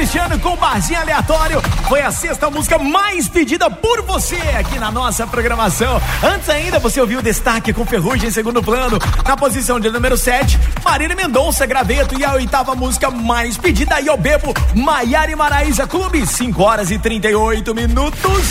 Cristiano 0.05 0.39
com 0.39 0.55
Barzinho 0.55 1.01
Aleatório 1.01 1.63
foi 1.89 2.03
a 2.03 2.11
sexta 2.11 2.51
música 2.51 2.79
mais 2.79 3.27
pedida 3.27 3.71
por 3.71 4.03
você 4.03 4.37
aqui 4.37 4.79
na 4.79 4.93
nossa 4.93 5.27
programação. 5.27 5.99
Antes 6.23 6.47
ainda, 6.51 6.79
você 6.79 7.01
ouviu 7.01 7.21
o 7.21 7.23
destaque 7.23 7.73
com 7.73 7.87
Ferrugem 7.87 8.29
em 8.29 8.31
segundo 8.31 8.63
plano. 8.63 8.99
Na 9.27 9.35
posição 9.35 9.81
de 9.81 9.89
número 9.89 10.19
7, 10.19 10.61
Marília 10.85 11.17
Mendonça, 11.17 11.65
Graveto. 11.65 12.21
E 12.21 12.23
a 12.23 12.35
oitava 12.35 12.75
música 12.75 13.11
mais 13.11 13.57
pedida, 13.57 13.99
e 13.99 14.07
eu 14.09 14.17
bebo, 14.19 14.53
Maiara 14.75 15.31
e 15.31 15.35
Maraísa 15.35 15.87
Clube. 15.87 16.27
5 16.27 16.63
horas 16.63 16.91
e 16.91 16.99
38 16.99 17.75
minutos. 17.75 18.43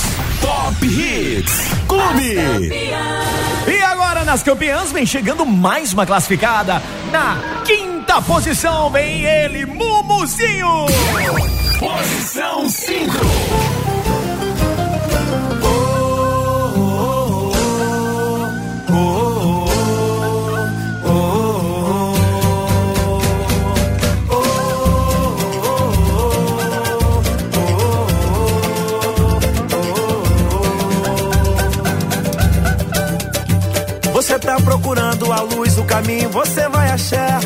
Top 0.41 0.83
Hits 0.83 1.53
Clube. 1.87 2.33
E 3.67 3.81
agora 3.83 4.25
nas 4.25 4.41
campeãs 4.41 4.91
vem 4.91 5.05
chegando 5.05 5.45
mais 5.45 5.93
uma 5.93 6.03
classificada. 6.03 6.81
Na 7.11 7.37
quinta 7.63 8.19
posição 8.23 8.89
vem 8.89 9.23
ele, 9.23 9.67
Mumuzinho. 10.23 10.85
Posição 11.79 12.69
5. 12.69 13.13
Você 34.13 34.39
tá 34.39 34.55
procurando 34.61 35.33
a 35.33 35.41
luz, 35.41 35.77
o 35.77 35.83
caminho, 35.83 36.29
você 36.29 36.69
vai 36.69 36.91
achar. 36.91 37.41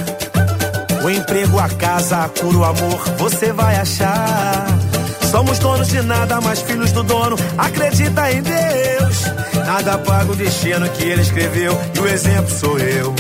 O 1.04 1.10
emprego, 1.10 1.60
a 1.60 1.70
casa, 1.70 2.26
a 2.26 2.30
cura, 2.30 2.58
o 2.58 2.64
amor, 2.64 3.00
você 3.18 3.52
vai 3.54 3.76
achar. 3.76 4.66
Somos 5.32 5.60
donos 5.60 5.88
de 5.90 6.02
nada, 6.02 6.40
mas 6.42 6.62
filhos 6.62 6.92
do 6.92 7.04
dono, 7.04 7.36
acredita 7.58 8.32
em 8.32 8.42
Deus. 8.42 9.26
Nada 9.66 9.98
paga 9.98 10.32
o 10.32 10.36
destino 10.36 10.88
que 10.90 11.04
ele 11.04 11.22
escreveu, 11.22 11.78
e 11.96 12.00
o 12.00 12.08
exemplo 12.08 12.50
sou 12.50 12.80
eu. 12.80 13.14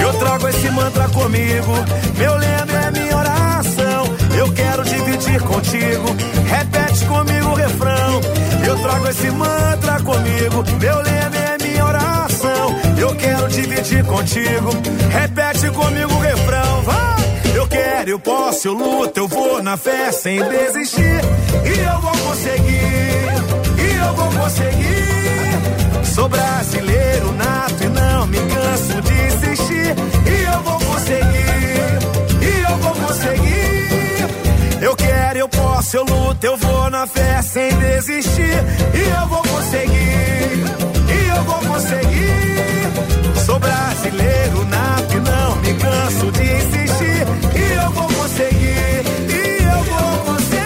Eu 0.00 0.12
trago 0.14 0.48
esse 0.48 0.70
mantra 0.70 1.08
comigo, 1.08 1.72
meu 2.16 2.36
lema 2.36 2.86
é 2.86 2.90
minha 2.90 3.16
oração. 3.16 4.04
Eu 4.36 4.52
quero 4.52 4.82
dividir 4.84 5.40
contigo, 5.42 6.16
repete 6.46 7.04
comigo 7.04 7.50
o 7.50 7.54
refrão. 7.54 8.20
Eu 8.66 8.78
trago 8.78 9.08
esse 9.08 9.30
mantra 9.30 10.00
comigo, 10.00 10.64
meu 10.80 10.96
lema 11.02 11.36
é. 11.36 11.41
Eu 13.02 13.16
quero 13.16 13.48
dividir 13.48 14.04
contigo, 14.04 14.70
repete 15.10 15.68
comigo 15.70 16.14
o 16.14 16.20
refrão. 16.20 16.82
Vai! 16.82 17.56
Eu 17.56 17.66
quero, 17.66 18.10
eu 18.10 18.20
posso, 18.20 18.68
eu 18.68 18.74
luto, 18.74 19.18
eu 19.18 19.26
vou 19.26 19.60
na 19.60 19.76
fé 19.76 20.12
sem 20.12 20.40
desistir. 20.40 21.20
E 21.64 21.80
eu 21.80 22.00
vou 22.00 22.12
conseguir, 22.12 23.26
e 23.76 24.06
eu 24.06 24.14
vou 24.14 24.30
conseguir. 24.40 26.04
Sou 26.14 26.28
brasileiro 26.28 27.32
nato 27.32 27.82
e 27.82 27.88
não 27.88 28.26
me 28.28 28.38
canso 28.38 29.02
de 29.02 29.12
insistir. 29.26 29.94
E 30.24 30.54
eu 30.54 30.62
vou 30.62 30.78
conseguir, 30.78 31.98
e 32.40 32.70
eu 32.70 32.76
vou 32.76 32.94
conseguir. 32.94 34.80
Eu 34.80 34.94
quero, 34.94 35.38
eu 35.38 35.48
posso, 35.48 35.96
eu 35.96 36.04
luto, 36.04 36.46
eu 36.46 36.56
vou 36.56 36.88
na 36.88 37.04
fé 37.08 37.42
sem 37.42 37.68
desistir. 37.78 38.62
E 38.94 39.20
eu 39.20 39.26
vou 39.26 39.42
conseguir, 39.42 40.51
eu 41.36 41.44
vou 41.44 41.60
conseguir. 41.72 42.90
Sou 43.44 43.58
brasileiro 43.58 44.64
nato 44.66 45.16
e 45.16 45.20
não 45.20 45.56
me 45.56 45.74
canso 45.74 46.30
de 46.32 46.42
insistir. 46.42 47.26
E 47.54 47.72
eu 47.82 47.90
vou 47.90 48.06
conseguir, 48.08 49.04
e 49.28 49.62
eu 49.62 49.82
vou 49.84 50.18
conseguir. 50.24 50.62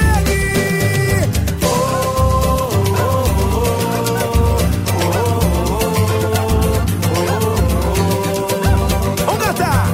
Vamos 9.24 9.44
cantar! 9.46 9.86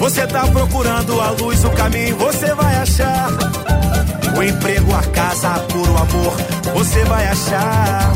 Você 0.00 0.26
tá 0.26 0.46
procurando 0.48 1.20
a 1.20 1.30
luz, 1.30 1.64
o 1.64 1.70
caminho, 1.70 2.16
você 2.16 2.54
vai 2.54 2.76
achar. 2.76 3.28
O 4.36 4.42
emprego, 4.42 4.94
a 4.94 5.02
casa, 5.02 5.50
cura, 5.70 5.90
o 5.90 5.98
amor, 5.98 6.32
você 6.74 7.04
vai 7.04 7.26
achar. 7.28 8.12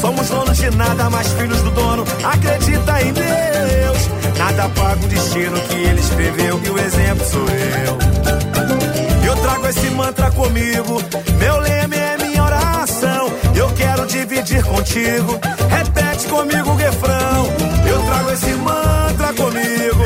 Somos 0.00 0.28
donos 0.28 0.56
de 0.56 0.70
nada, 0.70 1.08
mas 1.10 1.32
filhos 1.32 1.60
do 1.62 1.70
dono, 1.70 2.04
acredita 2.24 3.02
em 3.02 3.12
Deus. 3.12 4.10
Nada 4.38 4.68
paga 4.70 5.04
o 5.04 5.08
destino 5.08 5.60
que 5.62 5.74
ele 5.74 6.00
escreveu, 6.00 6.60
e 6.64 6.70
o 6.70 6.78
exemplo 6.78 7.26
sou 7.26 7.46
eu. 7.48 9.26
Eu 9.26 9.36
trago 9.36 9.66
esse 9.66 9.90
mantra 9.90 10.30
comigo, 10.30 11.02
meu 11.38 11.58
lema 11.58 11.94
é 11.94 12.16
minha 12.18 12.44
oração. 12.44 13.32
Eu 13.54 13.68
quero 13.70 14.06
dividir 14.06 14.62
contigo, 14.64 15.40
repete 15.70 16.26
comigo 16.26 16.70
o 16.70 16.76
refrão. 16.76 17.46
Eu 17.88 18.02
trago 18.02 18.30
esse 18.32 18.52
mantra 18.54 19.32
comigo, 19.32 20.04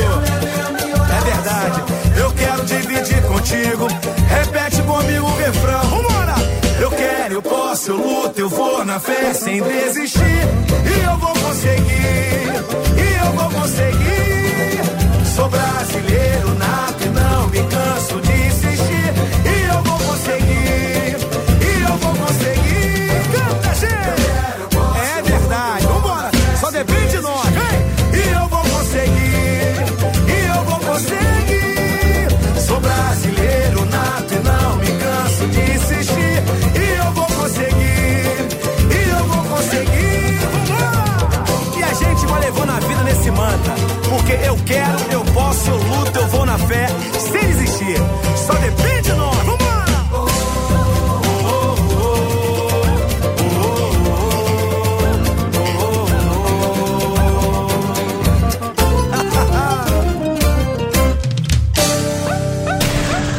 é 1.09 1.23
verdade. 1.23 1.83
Eu 2.17 2.31
quero 2.31 2.65
dividir 2.65 3.21
contigo, 3.23 3.87
repete 4.29 4.81
comigo 4.83 5.27
o 5.27 5.37
refrão. 5.37 5.83
Vambora! 5.83 6.60
Eu 6.81 6.89
quero, 6.89 7.35
eu 7.35 7.41
posso, 7.43 7.91
eu 7.91 7.97
luto, 7.97 8.39
eu 8.41 8.49
vou 8.49 8.83
na 8.83 8.99
fé 8.99 9.35
sem 9.35 9.61
desistir. 9.61 10.19
E 10.19 11.05
eu 11.05 11.15
vou 11.19 11.31
conseguir, 11.33 12.49
e 12.97 13.23
eu 13.23 13.31
vou 13.33 13.51
conseguir. 13.51 14.81
Sou 15.35 15.47
brasileiro 15.47 16.55
nato 16.55 17.03
e 17.05 17.09
não 17.09 17.47
me 17.49 17.59
canso 17.69 18.19
de 18.21 18.47
insistir. 18.47 18.90
Eu 44.45 44.57
quero, 44.65 44.97
eu 45.11 45.23
posso, 45.33 45.69
eu 45.69 45.77
luto, 45.77 46.19
eu 46.19 46.27
vou 46.27 46.45
na 46.45 46.57
fé, 46.57 46.87
sem 47.19 47.47
desistir. 47.47 47.97
Só 48.45 48.53
depende 48.53 49.01
de 49.03 49.13
nós. 49.13 49.37
Vambora! 49.37 49.81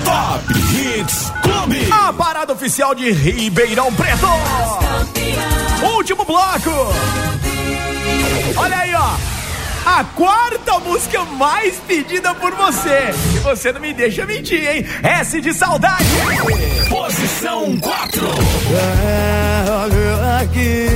Top 0.04 0.52
Hits 0.52 1.32
Clube. 1.42 1.88
A 1.92 2.12
parada 2.12 2.52
oficial 2.52 2.94
de 2.94 3.10
Ribeirão 3.10 3.92
Preto. 3.94 4.26
Último 5.96 6.24
bloco. 6.24 6.70
Olha 8.56 8.78
aí, 8.78 8.94
ó. 8.94 9.31
A 9.84 10.04
quarta 10.04 10.78
música 10.78 11.24
mais 11.24 11.74
pedida 11.86 12.34
por 12.34 12.52
você. 12.54 13.10
E 13.34 13.38
você 13.40 13.72
não 13.72 13.80
me 13.80 13.92
deixa 13.92 14.24
mentir, 14.24 14.68
hein? 14.68 14.86
S 15.02 15.40
de 15.40 15.52
saudade. 15.52 16.04
Posição 16.88 17.76
4. 17.78 18.26
É, 18.70 19.70
olha 19.70 20.40
aqui, 20.40 20.86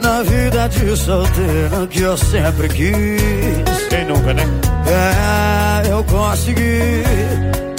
na 0.00 0.22
vida 0.22 0.68
de 0.68 0.96
solteiro 0.96 1.86
que 1.88 2.00
eu 2.00 2.16
sempre 2.16 2.68
quis. 2.68 3.88
Quem 3.88 4.04
nunca, 4.06 4.34
né? 4.34 4.44
É, 4.86 5.92
eu 5.92 6.02
consegui 6.04 7.02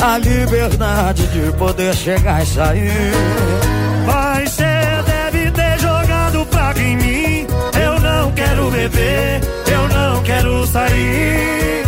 a 0.01 0.17
liberdade 0.17 1.27
de 1.27 1.51
poder 1.57 1.93
chegar 1.95 2.41
e 2.41 2.45
sair. 2.45 3.12
Mas 4.05 4.51
cê 4.51 4.63
deve 5.05 5.51
ter 5.51 5.79
jogado 5.79 6.45
praga 6.45 6.81
em 6.81 6.95
mim. 6.95 7.47
Eu 7.81 7.99
não 7.99 8.31
quero 8.31 8.69
beber, 8.71 9.41
quero 10.27 10.67
sair. 10.67 11.83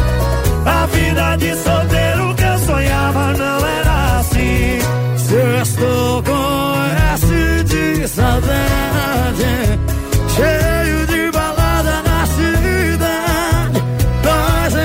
A 0.66 0.86
vida 0.88 1.36
de 1.38 1.56
solteiro 1.56 2.36
que 2.36 2.44
eu 2.44 2.58
sonhava 2.60 3.34
não 3.34 3.58
era 3.80 4.20
assim. 4.20 4.80
Sextou 5.28 6.24
com 6.24 6.74
S 7.16 7.28
de 7.66 8.08
saudade, 8.08 9.52
cheio 10.36 11.00
de 11.12 11.32
balada 11.32 11.96
na 12.10 12.26
cidade. 12.36 13.80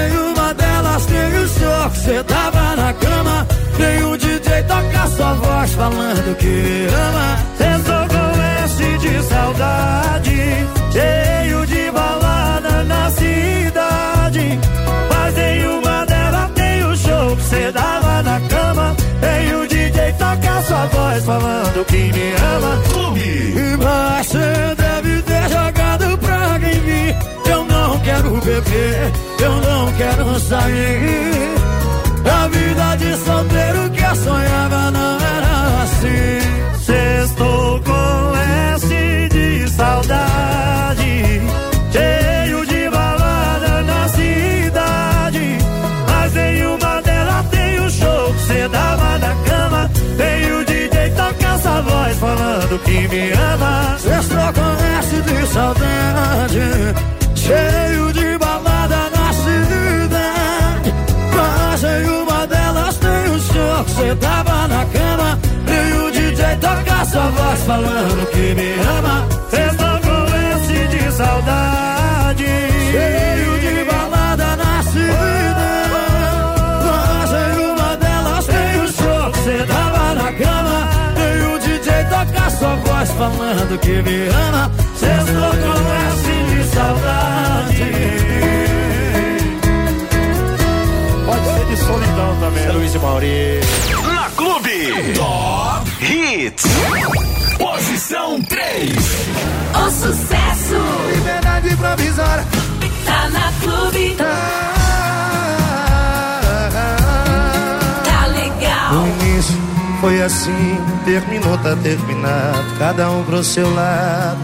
Em 0.03 0.13
uma 0.33 0.53
delas 0.55 1.07
tem 1.07 1.39
o 1.43 1.49
show 1.49 1.91
que 1.91 1.99
cê 1.99 2.25
tava 2.25 2.77
na 2.77 2.93
cama. 2.95 3.47
Tem 3.77 4.03
o 4.05 4.17
DJ 4.19 4.63
tocar 4.65 5.09
sua 5.17 5.35
voz 5.35 5.71
falando 5.75 6.37
que 6.37 6.89
ama. 7.07 7.39
Sextou 7.57 8.05
com 8.13 8.29
S 8.65 8.99
de 8.99 9.23
saudade, 9.23 10.67
cheio 10.93 11.67
de 11.67 11.91
cidade. 13.15 14.59
Mas 15.09 15.39
em 15.39 15.67
uma 15.67 16.07
delas 16.07 16.51
tem 16.55 16.85
o 16.85 16.97
show 16.97 17.37
que 17.37 17.43
cê 17.43 17.73
dava 17.73 18.23
na 18.23 18.41
cama. 18.41 18.97
Tem 19.21 19.55
o 19.55 19.67
DJ 19.67 20.13
tocar 20.13 20.63
sua 20.65 20.87
voz 20.87 21.25
falando 21.25 21.85
que 21.87 22.13
me 22.13 22.35
ama. 22.55 22.83
E 23.17 23.77
mas 23.83 24.27
cê 24.27 24.75
deve 24.77 25.23
ter 25.23 25.49
jogado 25.49 26.19
praga 26.19 26.67
em 26.67 26.81
mim. 26.81 27.15
Eu 27.51 27.65
não 27.65 27.99
quero 28.01 28.31
beber, 28.41 29.13
eu 29.41 29.53
não 29.61 29.93
quero 29.93 30.41
sair. 30.41 31.04
Que 52.95 53.09
me 53.09 53.33
ama. 53.33 53.97
Sextou 53.99 54.53
com 54.57 54.73
S 55.01 55.23
de 55.23 55.47
saudade, 55.53 56.67
cheio 57.35 58.13
de 58.13 58.39
balada 58.39 59.11
na 59.15 59.33
cidade. 59.43 60.95
Mas 61.35 61.83
em 61.83 62.05
uma 62.23 62.47
delas 62.47 62.97
tem 62.99 63.25
o 63.35 63.39
show, 63.41 63.85
cê 63.97 64.15
tava 64.17 64.69
na 64.69 64.85
cama. 64.87 65.39
E 65.67 65.93
o 65.99 66.11
DJ 66.13 66.57
toca 66.61 67.05
sua 67.07 67.29
voz 67.31 67.61
falando 67.63 68.31
que 68.31 68.55
me 68.55 68.75
ama. 68.99 69.27
Sextou 69.51 69.99
com 70.05 70.25
S 70.57 70.89
de 70.89 71.13
saudade. 71.13 72.74
Falando 83.17 83.79
que 83.79 84.03
me 84.03 84.29
ama. 84.29 84.71
Sextou 84.97 85.51
com 85.51 85.79
S 86.11 86.25
de 86.51 86.75
saudade. 86.75 87.93
Pode 91.27 91.45
ser 91.45 91.65
de 91.67 91.77
solidão 91.77 92.37
também. 92.41 92.69
Luiz 92.73 92.95
e 92.95 92.99
Mauri. 92.99 93.61
Na 94.07 94.31
Clube. 94.31 95.15
Top 95.15 96.05
Hits. 96.05 96.65
Posição 97.59 98.43
3. 98.43 98.93
O 99.75 99.91
sucesso 99.91 100.77
Liberdade 101.15 101.77
provisória. 101.77 102.45
tá 103.05 103.29
na 103.31 103.53
clube. 103.63 104.15
Tá 104.17 104.74
foi 110.05 110.23
assim, 110.23 110.79
terminou, 111.07 111.57
tá 111.57 111.75
terminado. 111.77 112.79
Cada 112.79 113.11
um 113.11 113.25
pro 113.25 113.43
seu 113.43 113.75
lado, 113.75 114.37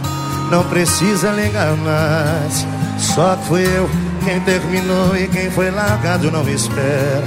não 0.51 0.65
precisa 0.65 1.31
ligar 1.33 1.77
mais. 1.77 2.67
Só 2.99 3.37
que 3.37 3.47
fui 3.47 3.63
eu 3.77 3.91
quem 4.25 4.41
terminou 4.41 5.15
e 5.15 5.29
quem 5.29 5.51
foi 5.51 5.71
largado 5.71 6.31
não 6.31 6.49
espera. 6.49 7.25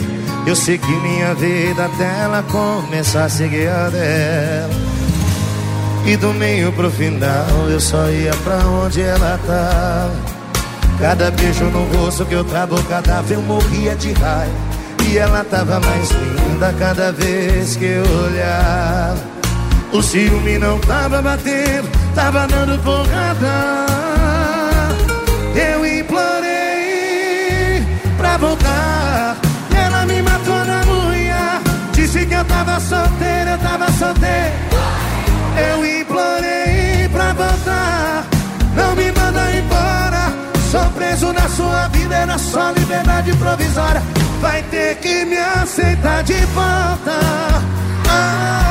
Eu 0.48 0.56
sei 0.56 0.80
que 0.80 0.92
minha 0.92 1.36
vida 1.36 1.86
até 1.86 2.22
ela 2.22 2.44
começar 2.52 3.26
a 3.26 3.30
seguir 3.30 3.68
a 3.68 3.90
dela. 3.90 4.74
E 6.04 6.18
do 6.18 6.34
meio 6.34 6.74
pro 6.74 6.90
final 6.90 7.70
eu 7.70 7.80
só 7.80 8.10
ia 8.10 8.34
pra 8.44 8.58
onde 8.68 9.00
ela 9.00 9.40
tava. 9.46 10.34
Cada 11.00 11.30
beijo 11.30 11.66
no 11.66 11.84
rosto 11.98 12.26
que 12.26 12.34
eu 12.34 12.44
travo, 12.44 12.84
cada 12.86 13.24
eu 13.30 13.44
morria 13.44 13.96
de 13.96 14.12
raiva. 14.14 14.73
E 15.10 15.18
ela 15.18 15.44
tava 15.44 15.80
mais 15.80 16.10
linda 16.12 16.74
cada 16.80 17.12
vez 17.12 17.76
que 17.76 17.86
eu 17.86 18.04
olhava. 18.26 19.18
O 19.92 20.02
ciúme 20.02 20.58
não 20.58 20.80
tava 20.80 21.22
batendo, 21.22 21.88
tava 22.16 22.48
dando 22.48 22.82
porrada. 22.84 23.86
Eu 25.56 25.86
implorei 25.86 27.86
pra 28.18 28.38
voltar. 28.38 29.38
E 29.72 29.76
ela 29.76 30.06
me 30.06 30.22
matou 30.22 30.66
na 30.66 30.82
unha. 30.92 31.62
Disse 31.94 32.26
que 32.26 32.34
eu 32.34 32.46
tava 32.46 32.80
solteira, 32.80 33.52
eu 33.52 33.58
tava 33.60 33.92
solteira. 33.92 34.54
Eu 35.70 36.02
implorei 36.02 37.08
pra 37.12 37.34
voltar. 37.34 38.26
Não 38.76 38.96
me 38.96 39.12
manda. 39.12 39.43
Sou 40.74 40.90
preso 40.90 41.32
na 41.32 41.48
sua 41.50 41.88
vida, 41.90 42.16
era 42.16 42.36
só 42.36 42.72
liberdade 42.72 43.32
provisória. 43.38 44.02
Vai 44.42 44.64
ter 44.64 44.96
que 44.96 45.24
me 45.24 45.38
aceitar 45.38 46.24
de 46.24 46.34
volta. 46.48 47.12
Ah, 48.10 48.64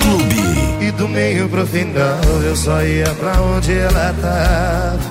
Clube. 0.00 0.86
E 0.86 0.90
do 0.92 1.06
meio 1.06 1.50
pro 1.50 1.66
final 1.66 2.18
eu 2.42 2.56
só 2.56 2.82
ia 2.82 3.14
pra 3.16 3.42
onde 3.42 3.76
ela 3.76 4.14
tava. 4.22 5.09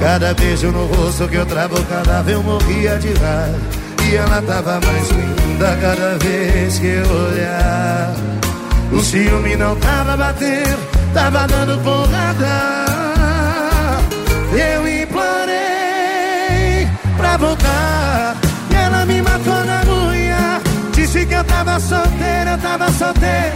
Cada 0.00 0.34
beijo 0.34 0.70
no 0.70 0.86
rosto 0.86 1.26
que 1.28 1.36
eu 1.36 1.46
travo, 1.46 1.82
cada 1.84 2.22
vez 2.22 2.36
eu 2.36 2.42
morria 2.42 2.98
de 2.98 3.08
raiva. 3.14 3.58
E 4.08 4.14
ela 4.14 4.42
tava 4.42 4.80
mais 4.80 5.10
linda 5.10 5.78
cada 5.80 6.18
vez 6.18 6.78
que 6.78 6.86
eu 6.86 7.06
olhava. 7.10 8.36
O 8.92 9.00
ciúme 9.00 9.56
não 9.56 9.74
tava 9.76 10.16
batendo, 10.16 10.78
tava 11.12 11.46
dando 11.48 11.82
porrada. 11.82 12.86
Eu 14.52 15.02
implorei 15.02 16.86
pra 17.16 17.36
voltar. 17.36 18.36
E 18.70 18.74
ela 18.74 19.04
me 19.06 19.20
matou 19.22 19.64
na 19.64 19.82
unha. 19.90 20.60
Disse 20.92 21.26
que 21.26 21.34
eu 21.34 21.44
tava 21.44 21.80
solteira, 21.80 22.52
eu 22.52 22.58
tava 22.58 22.92
solteira. 22.92 23.54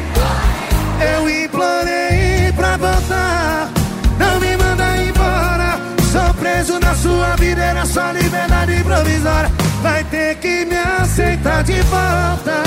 Eu 1.15 1.31
implorei 1.31 2.53
pra 2.57 2.77
voltar. 2.77 3.80
Preso 6.61 6.79
na 6.79 6.95
sua 6.95 7.37
vida, 7.37 7.63
era 7.63 7.87
só 7.87 8.13
liberdade 8.13 8.85
provisória. 8.85 9.51
Vai 9.83 10.05
ter 10.05 10.37
que 10.37 10.67
me 10.67 10.77
aceitar 10.77 11.65
de 11.65 11.81
volta. 11.83 12.63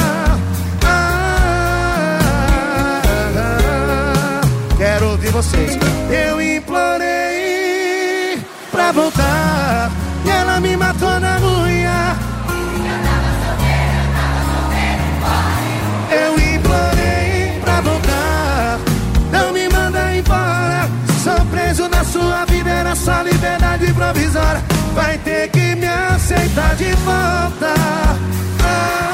Ah, 0.83 1.81
quero 4.77 5.11
ouvir 5.11 5.29
vocês. 5.29 5.77
Eu 6.09 6.41
implorei 6.41 7.03
pra 8.71 8.91
voltar. 8.91 9.91
E 10.25 10.29
ela 10.29 10.59
me 10.59 10.75
matou 10.75 11.19
preso 21.73 21.89
na 21.89 22.03
sua 22.03 22.45
vida, 22.45 22.69
era 22.69 22.95
só 22.95 23.23
liberdade 23.23 23.91
provisória. 23.93 24.63
Vai 24.93 25.17
ter 25.17 25.49
que 25.49 25.75
me 25.75 25.87
aceitar 25.87 26.75
de 26.75 26.91
volta. 26.93 27.73
Ah, 28.63 29.12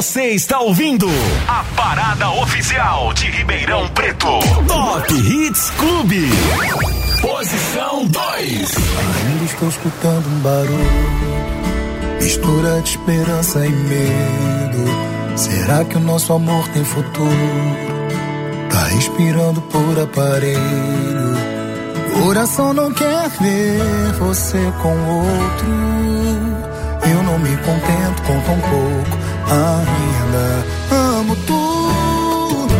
Você 0.00 0.28
está 0.28 0.58
ouvindo 0.60 1.06
a 1.46 1.62
parada 1.76 2.30
oficial 2.30 3.12
de 3.12 3.26
Ribeirão 3.26 3.86
Preto. 3.88 4.38
Top 4.66 5.12
Hits 5.12 5.70
Clube. 5.76 6.26
Posição 7.20 8.06
2. 8.06 8.16
Ainda 8.46 9.44
estou 9.44 9.68
escutando 9.68 10.26
um 10.26 10.38
barulho, 10.38 12.16
mistura 12.18 12.80
de 12.80 12.88
esperança 12.88 13.66
e 13.66 13.68
medo. 13.68 15.36
Será 15.36 15.84
que 15.84 15.98
o 15.98 16.00
nosso 16.00 16.32
amor 16.32 16.66
tem 16.68 16.82
futuro? 16.82 17.28
Tá 18.70 18.82
respirando 18.84 19.60
por 19.60 20.00
aparelho. 20.00 21.36
Coração 22.24 22.72
não 22.72 22.90
quer 22.90 23.28
ver 23.38 24.14
você 24.18 24.72
com 24.80 24.96
outro. 25.18 25.68
Eu 27.12 27.22
não 27.22 27.38
me 27.38 27.54
contento 27.58 28.22
com 28.22 28.40
tão 28.40 28.60
pouco 28.60 29.19
ainda. 29.50 30.64
Amo 30.90 31.36
tudo. 31.46 32.74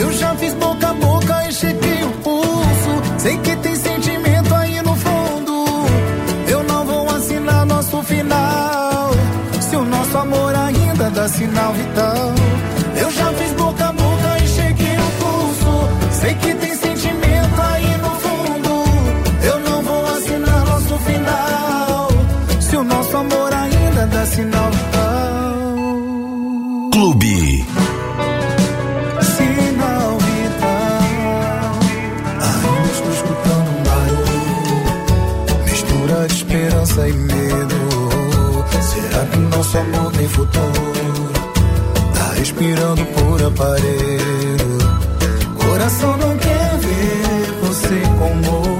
Eu 0.00 0.12
já 0.12 0.34
fiz 0.36 0.54
boca 0.54 0.90
a 0.90 0.94
boca 0.94 1.48
e 1.48 1.52
chequei 1.52 2.04
o 2.04 2.10
pulso. 2.22 2.92
Sei 3.18 3.36
que 3.38 3.56
tem 3.56 3.74
sentimento 3.74 4.54
aí 4.54 4.82
no 4.82 4.94
fundo. 4.94 5.64
Eu 6.48 6.62
não 6.64 6.84
vou 6.84 7.08
assinar 7.10 7.64
nosso 7.66 8.02
final. 8.02 9.10
Se 9.60 9.76
o 9.76 9.84
nosso 9.84 10.18
amor 10.18 10.54
ainda 10.54 11.10
dá 11.10 11.28
sinal 11.28 11.72
vital. 11.72 12.39
Nosso 39.70 39.78
amor 39.78 40.12
tem 40.12 40.28
futuro? 40.28 41.30
Tá 42.14 42.32
respirando 42.34 43.04
por 43.06 43.42
aparelho. 43.42 44.78
Coração 45.64 46.16
não 46.16 46.36
quer 46.38 46.78
ver 46.78 47.52
você 47.62 48.02
você 48.18 48.79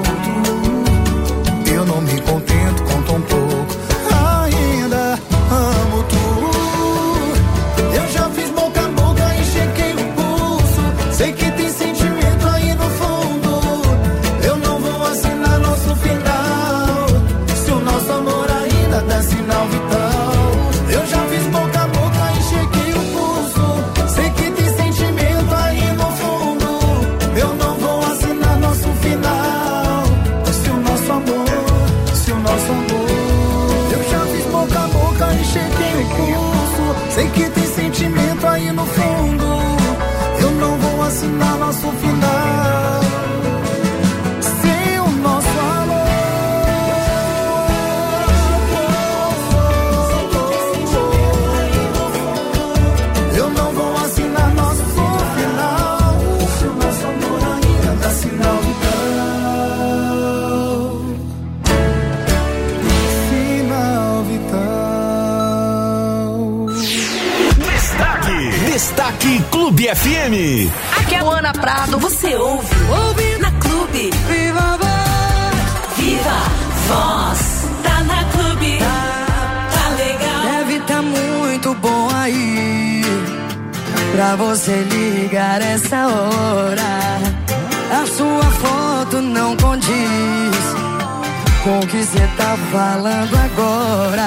com 91.62 91.78
o 91.78 91.86
que 91.86 92.02
você 92.02 92.26
tá 92.36 92.56
falando 92.72 93.36
agora. 93.36 94.26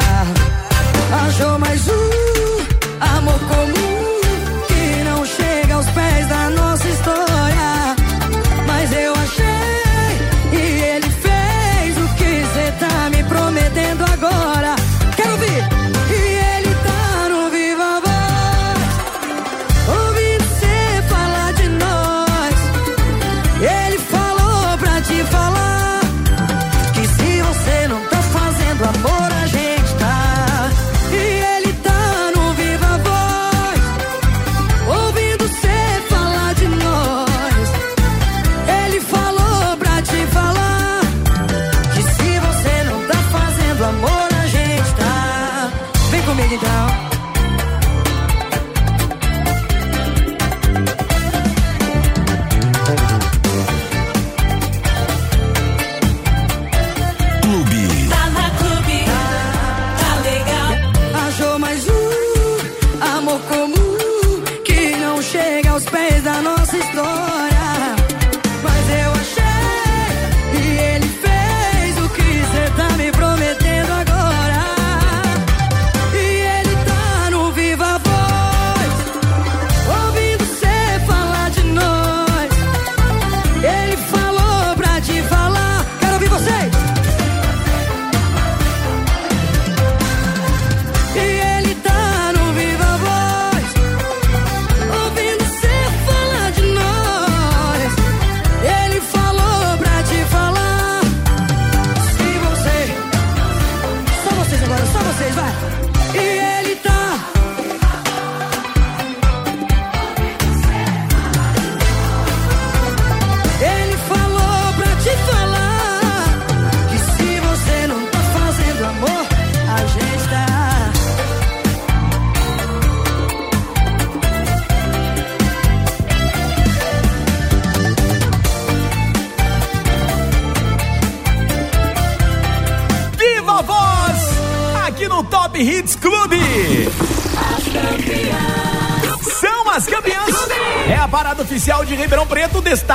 Achou 1.26 1.60
mais 1.60 1.88
um 1.88 3.18
amor 3.18 3.40
comum 3.40 4.66
que 4.68 5.04
não 5.04 5.26
chega 5.26 5.74
aos 5.76 5.90
pés 5.90 6.28
da 6.28 6.50
nossa 6.50 6.88
história. 6.88 7.33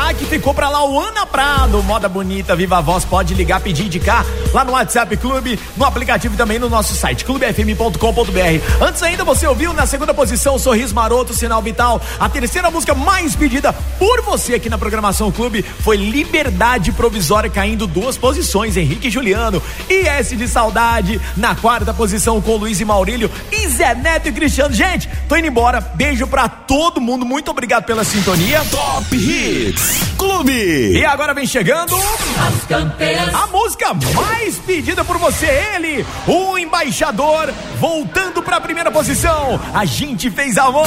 Destaque 0.09 0.24
ficou 0.24 0.54
pra 0.54 0.70
lá 0.70 0.82
o 0.88 0.98
Ana 0.98 1.26
Prado. 1.26 1.82
Moda 1.82 2.09
bonita, 2.09 2.56
Viva 2.56 2.78
a 2.78 2.80
Voz. 2.80 3.04
Pode 3.04 3.34
ligar, 3.34 3.61
pedir, 3.61 3.84
indicar 3.84 4.24
lá 4.54 4.64
no 4.64 4.72
WhatsApp 4.72 5.14
Clube, 5.18 5.61
no 5.79 5.85
aplicativo 5.85 6.35
e 6.35 6.37
também 6.37 6.59
no 6.59 6.68
nosso 6.68 6.95
site, 6.95 7.24
clubefm.com.br. 7.24 8.85
Antes 8.85 9.03
ainda, 9.03 9.24
você 9.24 9.47
ouviu 9.47 9.72
na 9.72 9.87
segunda 9.87 10.12
posição 10.12 10.59
Sorriso 10.59 10.95
Maroto, 10.95 11.33
Sinal 11.33 11.62
Vital. 11.62 12.01
A 12.18 12.29
terceira 12.29 12.70
música 12.70 12.95
mais 12.95 13.37
pedida 13.37 13.72
por 13.99 14.22
você 14.22 14.55
aqui 14.55 14.68
na 14.68 14.76
programação 14.79 15.31
Clube 15.31 15.62
foi 15.62 15.97
Liberdade 15.97 16.93
Provisória, 16.93 17.49
caindo 17.49 17.87
duas 17.87 18.16
posições. 18.16 18.76
Henrique 18.76 19.09
e 19.09 19.11
Juliano. 19.11 19.62
IS 19.89 20.31
de 20.37 20.49
Saudade 20.49 21.20
na 21.37 21.55
quarta 21.55 21.95
posição 21.95 22.41
com 22.41 22.57
Luiz 22.57 22.81
e 22.81 22.85
Maurílio. 22.85 23.31
E 23.53 23.68
Zé 23.68 23.95
Neto 23.95 24.29
e 24.29 24.33
Cristiano. 24.33 24.74
Gente, 24.74 25.09
tô 25.29 25.37
indo 25.37 25.47
embora. 25.47 25.81
Beijo 25.81 26.26
pra 26.26 26.49
todo 26.49 27.01
mundo. 27.01 27.24
Muito 27.24 27.51
obrigado 27.51 27.85
pela 27.85 28.05
sintonia. 28.05 28.62
Top 28.70 29.16
Hits 29.16 30.09
Clube. 30.18 30.53
E 30.99 31.05
agora 31.05 31.33
vem 31.33 31.47
chegando 31.47 31.95
As 31.97 32.64
campeãs. 32.68 33.35
a 33.35 33.47
música 33.47 33.95
mais 34.14 34.57
pedida 34.59 35.05
por 35.05 35.18
você, 35.18 35.47
ele, 35.75 36.07
o 36.27 36.59
embaixador, 36.59 37.53
voltando 37.79 38.43
pra 38.43 38.61
primeira 38.61 38.91
posição. 38.91 39.61
A 39.75 39.85
gente 39.85 40.31
fez 40.31 40.57
amor. 40.59 40.87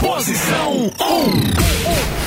Posição 0.00 0.72
1. 0.72 0.90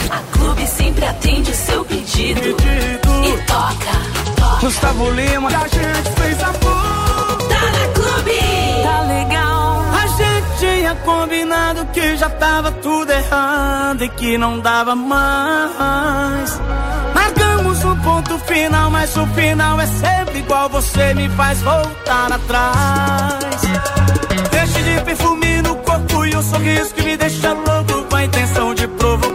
A 0.10 0.20
Clube 0.32 0.68
sempre 0.68 1.06
atende 1.06 1.52
o 1.52 1.56
seu 1.56 1.84
pedido. 1.86 2.42
E 2.42 3.38
toca. 3.46 4.60
Gustavo 4.62 5.10
Lima, 5.12 5.50
a 5.50 5.68
gente 5.68 6.10
fez 6.20 6.42
amor. 6.44 7.38
Tá 7.50 7.72
na 7.72 7.88
Clube. 7.94 8.32
Tá 8.84 9.02
legal. 9.02 9.82
A 9.92 10.08
gente 10.08 10.60
tinha 10.60 10.96
combinado 10.96 11.86
que 11.88 12.16
já 12.16 12.30
tava 12.30 12.72
tudo 12.72 13.12
errado 13.12 14.04
e 14.04 14.10
que 14.10 14.38
não 14.38 14.60
dava 14.60 14.96
mais. 14.96 16.60
Largamos 17.14 17.55
ponto 18.06 18.38
final, 18.40 18.92
mas 18.92 19.18
o 19.18 19.26
final 19.28 19.82
é 19.82 19.88
sempre 19.88 20.40
igual. 20.40 20.70
Você 20.70 21.14
me 21.16 21.28
faz 21.30 21.62
voltar 21.62 22.32
atrás. 22.32 23.62
Deixe 24.52 24.84
de 24.84 25.02
perfume 25.04 25.62
no 25.64 25.76
corpo 25.78 26.26
e 26.26 26.36
o 26.36 26.42
sorriso 26.44 26.94
que 26.94 27.02
me 27.02 27.18
deixa 27.18 27.54
louco 27.54 28.04
com 28.08 28.16
a 28.16 28.24
intenção 28.24 28.74
de 28.76 28.88
provocar. 28.88 29.35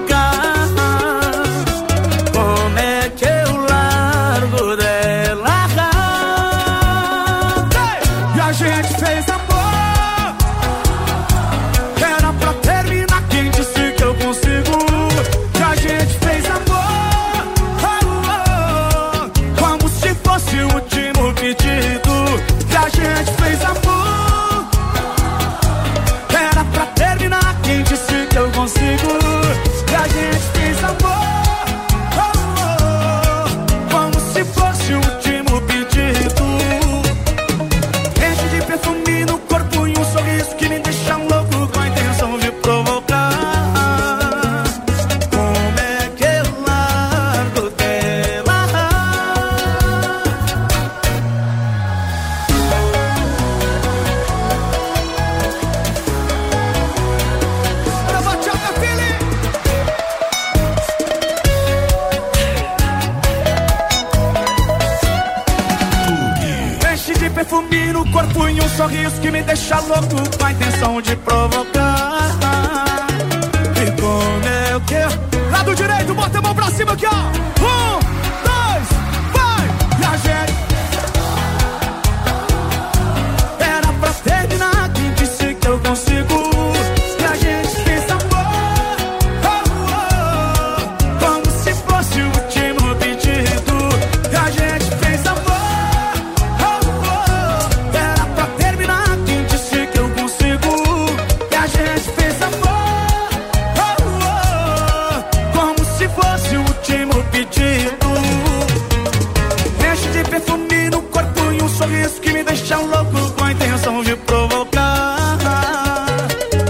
Que 112.19 112.33
me 112.33 112.43
deixa 112.43 112.77
louco 112.77 113.31
com 113.37 113.45
a 113.45 113.53
intenção 113.53 114.03
de 114.03 114.17
provocar. 114.17 115.39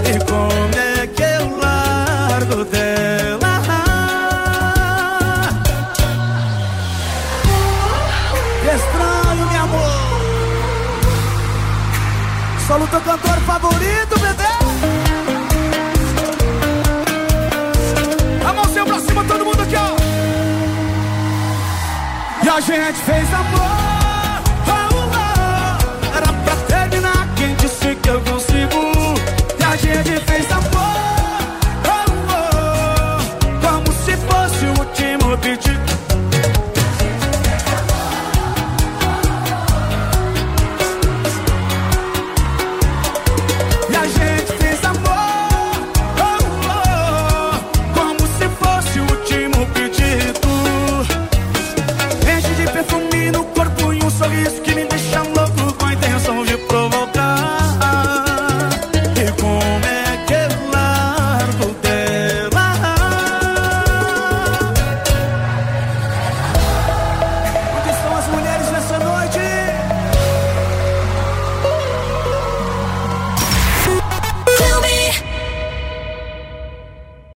E 0.05 0.19
como 0.25 0.75
é 0.77 1.07
que 1.07 1.23
eu 1.23 1.57
largo 1.57 2.65
dela? 2.65 3.61
Estranho, 8.75 9.45
meu 9.51 9.61
amor. 9.61 10.21
Sou 12.67 12.77
o 12.81 12.87
teu 12.87 13.01
cantor 13.01 13.39
favorito, 13.41 14.19
bebê. 14.19 14.53
A 18.47 18.53
mãozinha 18.53 18.85
pra 18.85 18.99
cima, 18.99 19.23
todo 19.25 19.45
mundo 19.45 19.61
aqui, 19.61 19.75
ó. 19.75 19.95
E 22.43 22.49
a 22.49 22.59
gente 22.59 22.99
fez 22.99 23.33
amor. 23.33 23.60